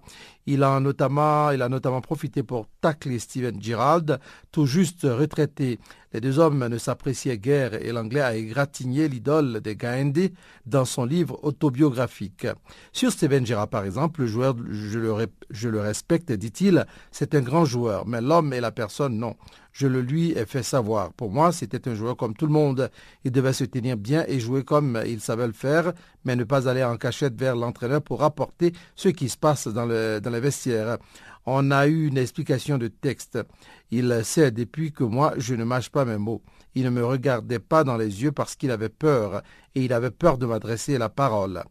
[0.52, 4.20] Il a notamment, profité pour tacler Steven Girald,
[4.52, 5.80] tout juste retraité.
[6.12, 10.34] Les deux hommes ne s'appréciaient guère et l'anglais a égratigné l'idole des Gaëndé
[10.66, 12.48] dans son livre autobiographique.
[12.94, 15.09] Sur Steven Girard, par exemple, le joueur, je le,
[15.50, 19.36] je le respecte, dit-il, c'est un grand joueur, mais l'homme et la personne, non.
[19.72, 21.14] Je le lui ai fait savoir.
[21.14, 22.90] Pour moi, c'était un joueur comme tout le monde.
[23.24, 25.94] Il devait se tenir bien et jouer comme il savait le faire,
[26.26, 29.86] mais ne pas aller en cachette vers l'entraîneur pour rapporter ce qui se passe dans,
[29.86, 30.98] le, dans les vestiaires.
[31.46, 33.40] On a eu une explication de texte.
[33.92, 36.42] Il sait depuis que moi, je ne mâche pas mes mots.
[36.76, 39.42] Il ne me regardait pas dans les yeux parce qu'il avait peur,
[39.76, 41.64] et il avait peur de m'adresser la parole.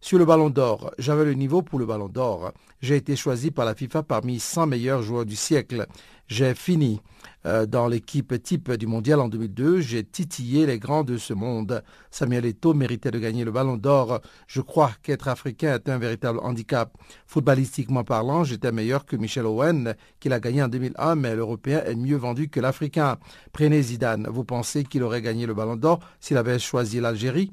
[0.00, 2.52] Sur le ballon d'or, j'avais le niveau pour le ballon d'or.
[2.80, 5.88] J'ai été choisi par la FIFA parmi 100 meilleurs joueurs du siècle.
[6.28, 7.00] J'ai fini
[7.46, 9.80] euh, dans l'équipe type du mondial en 2002.
[9.80, 11.82] J'ai titillé les grands de ce monde.
[12.12, 14.20] Samuel Eto'o méritait de gagner le ballon d'or.
[14.46, 16.96] Je crois qu'être africain est un véritable handicap.
[17.26, 21.96] Footballistiquement parlant, j'étais meilleur que Michel Owen, qui l'a gagné en 2001, mais l'Européen est
[21.96, 23.18] mieux vendu que l'Africain.
[23.52, 24.28] Prenez Zidane.
[24.30, 27.50] Vous pensez qu'il aurait gagné le ballon d'or s'il avait choisi l'Algérie?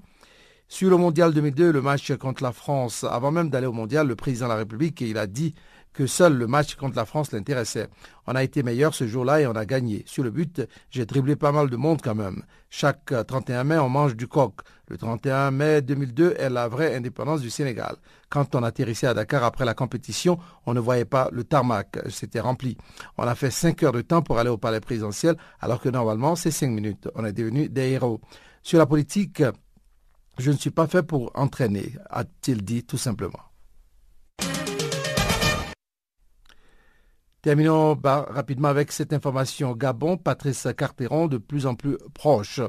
[0.68, 4.16] Sur le mondial 2002, le match contre la France, avant même d'aller au mondial, le
[4.16, 5.54] président de la République, il a dit
[5.94, 7.88] que seul le match contre la France l'intéressait.
[8.28, 10.04] On a été meilleur ce jour-là et on a gagné.
[10.06, 12.44] Sur le but, j'ai dribblé pas mal de monde quand même.
[12.70, 14.56] Chaque 31 mai, on mange du coq.
[14.90, 17.96] Le 31 mai 2002 est la vraie indépendance du Sénégal.
[18.30, 21.98] Quand on atterrissait à Dakar après la compétition, on ne voyait pas le tarmac.
[22.10, 22.76] C'était rempli.
[23.18, 26.36] On a fait 5 heures de temps pour aller au palais présidentiel, alors que normalement,
[26.36, 27.08] c'est 5 minutes.
[27.16, 28.20] On est devenus des héros.
[28.62, 29.44] Sur la politique,
[30.38, 33.40] je ne suis pas fait pour entraîner, a-t-il dit tout simplement.
[37.46, 39.76] Terminons rapidement avec cette information.
[39.76, 42.60] Gabon, Patrice Carteron de plus en plus proche.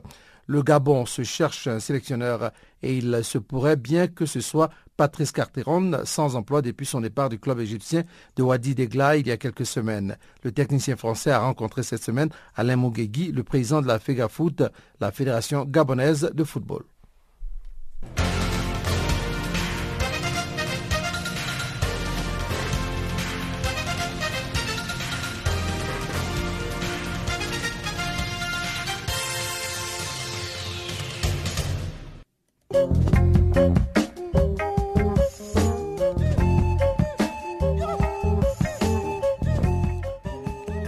[0.49, 2.53] Le Gabon se cherche un sélectionneur
[2.83, 7.31] et il se pourrait bien que ce soit Patrice Carteron, sans emploi depuis son départ
[7.31, 8.05] du club égyptien
[8.37, 10.19] de Wadi Degla il y a quelques semaines.
[10.43, 14.57] Le technicien français a rencontré cette semaine Alain Moguegui, le président de la FEGAFOOT,
[15.01, 16.85] la Fédération gabonaise de football.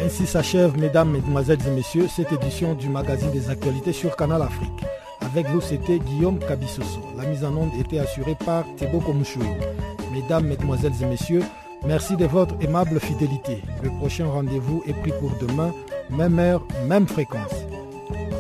[0.05, 4.85] Ainsi s'achève, mesdames, mesdemoiselles et messieurs, cette édition du magazine des actualités sur Canal Afrique.
[5.21, 7.01] Avec vous, c'était Guillaume Kabissoso.
[7.17, 9.47] La mise en onde était assurée par Tebo Komouchoui.
[10.13, 11.43] Mesdames, mesdemoiselles et messieurs,
[11.87, 13.63] merci de votre aimable fidélité.
[13.83, 15.73] Le prochain rendez-vous est pris pour demain,
[16.09, 17.67] même heure, même fréquence.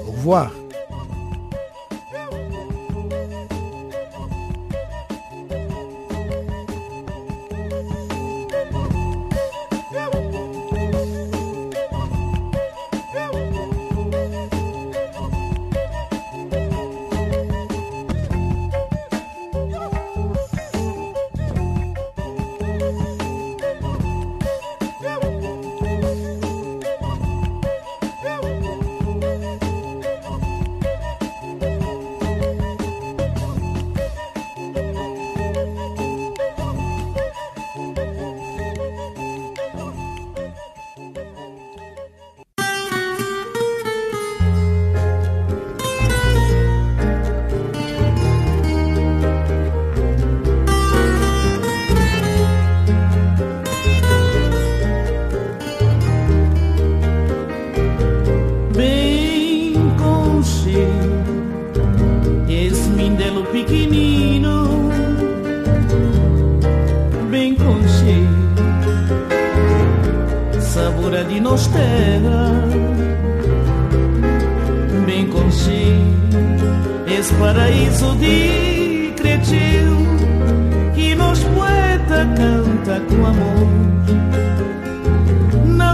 [0.06, 0.50] Au revoir.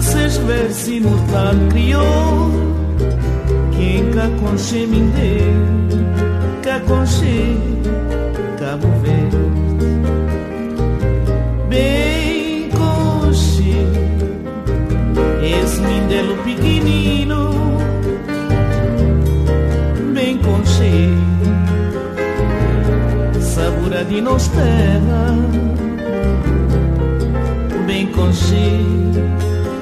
[0.05, 2.51] francês verso imortal criou.
[3.75, 5.41] Quem caconche mindê,
[6.63, 7.57] caconche,
[8.59, 9.37] cabo verde.
[11.69, 13.75] Bem conche,
[15.43, 17.55] esse lindelo pequenino.
[20.13, 21.09] Bem conche,
[23.41, 25.35] sabura de nos terra.
[27.87, 29.04] Bem conche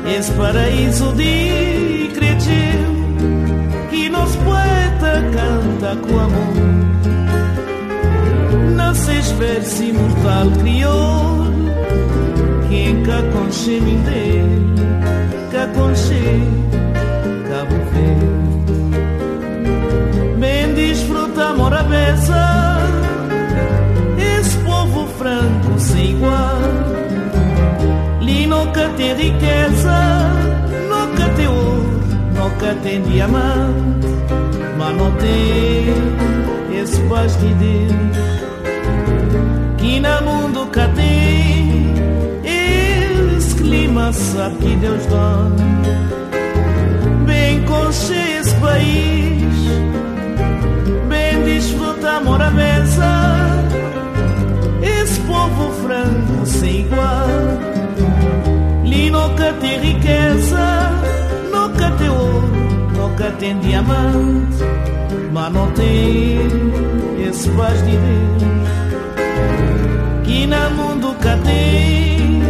[0.06, 2.78] esse paraíso de crecer
[3.90, 6.54] que nos poeta canta com amor.
[8.76, 11.46] Nasces verso imortal criou
[12.68, 13.98] quem cá Caconche me
[15.50, 16.42] cá Caconche,
[17.48, 18.42] Cabo Verde.
[20.38, 22.78] Bem desfruta, amor, a beça,
[24.18, 26.51] esse povo franco sem igual
[28.82, 29.94] nunca tem riqueza,
[30.88, 32.00] nunca tem ouro,
[32.34, 34.08] nunca tem diamante,
[34.76, 37.92] mas não tem esse paz de Deus
[39.76, 41.92] que na mundo cá tem.
[43.36, 45.48] Esse clima sabe que Deus dá,
[47.24, 49.42] bem conche esse país,
[51.08, 53.62] bem desfruta amor à mesa.
[54.82, 57.51] Esse povo franco sem igual
[59.12, 60.90] nunca tem riqueza,
[61.52, 62.50] nunca tem ouro,
[62.96, 64.64] nunca tem diamante,
[65.30, 66.38] mas não tem
[67.28, 68.42] esse paz de Deus.
[70.24, 72.42] Que na mundo cá tem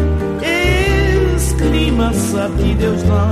[1.34, 3.26] esse clima, sabe que Deus dá.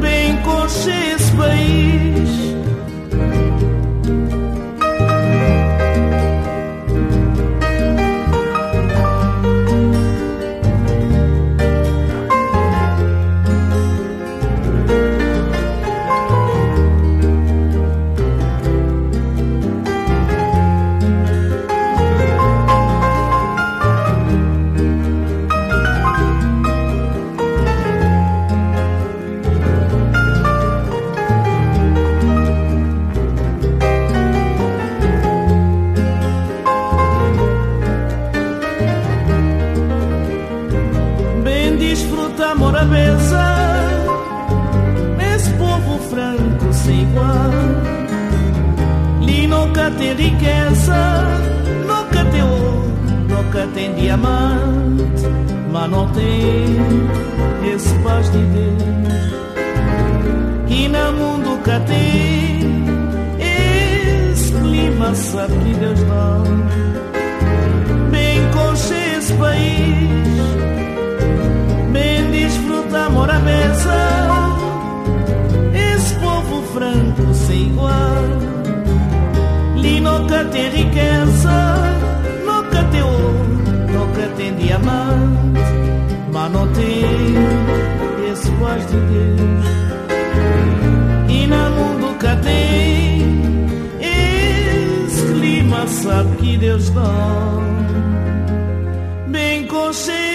[0.00, 2.39] Bem conche esse país
[53.74, 55.26] tem diamante,
[55.70, 58.82] mas não tem esse paz de Deus.
[60.66, 62.60] Que no mundo cá tem
[64.32, 66.42] esse clima, sabe que Deus dá.
[68.10, 70.08] Bem concha esse país,
[71.92, 74.48] bem desfruta, amor a mesa.
[75.74, 78.24] Esse povo franco sem igual,
[79.76, 82.09] lhe nunca tem riqueza
[84.60, 85.60] diamante,
[86.32, 87.04] mas não tem
[88.30, 89.64] esse paz de Deus.
[91.28, 93.22] E no mundo que tem
[95.06, 97.60] esse clima, sabe que Deus dá.
[99.28, 100.29] Bem consciente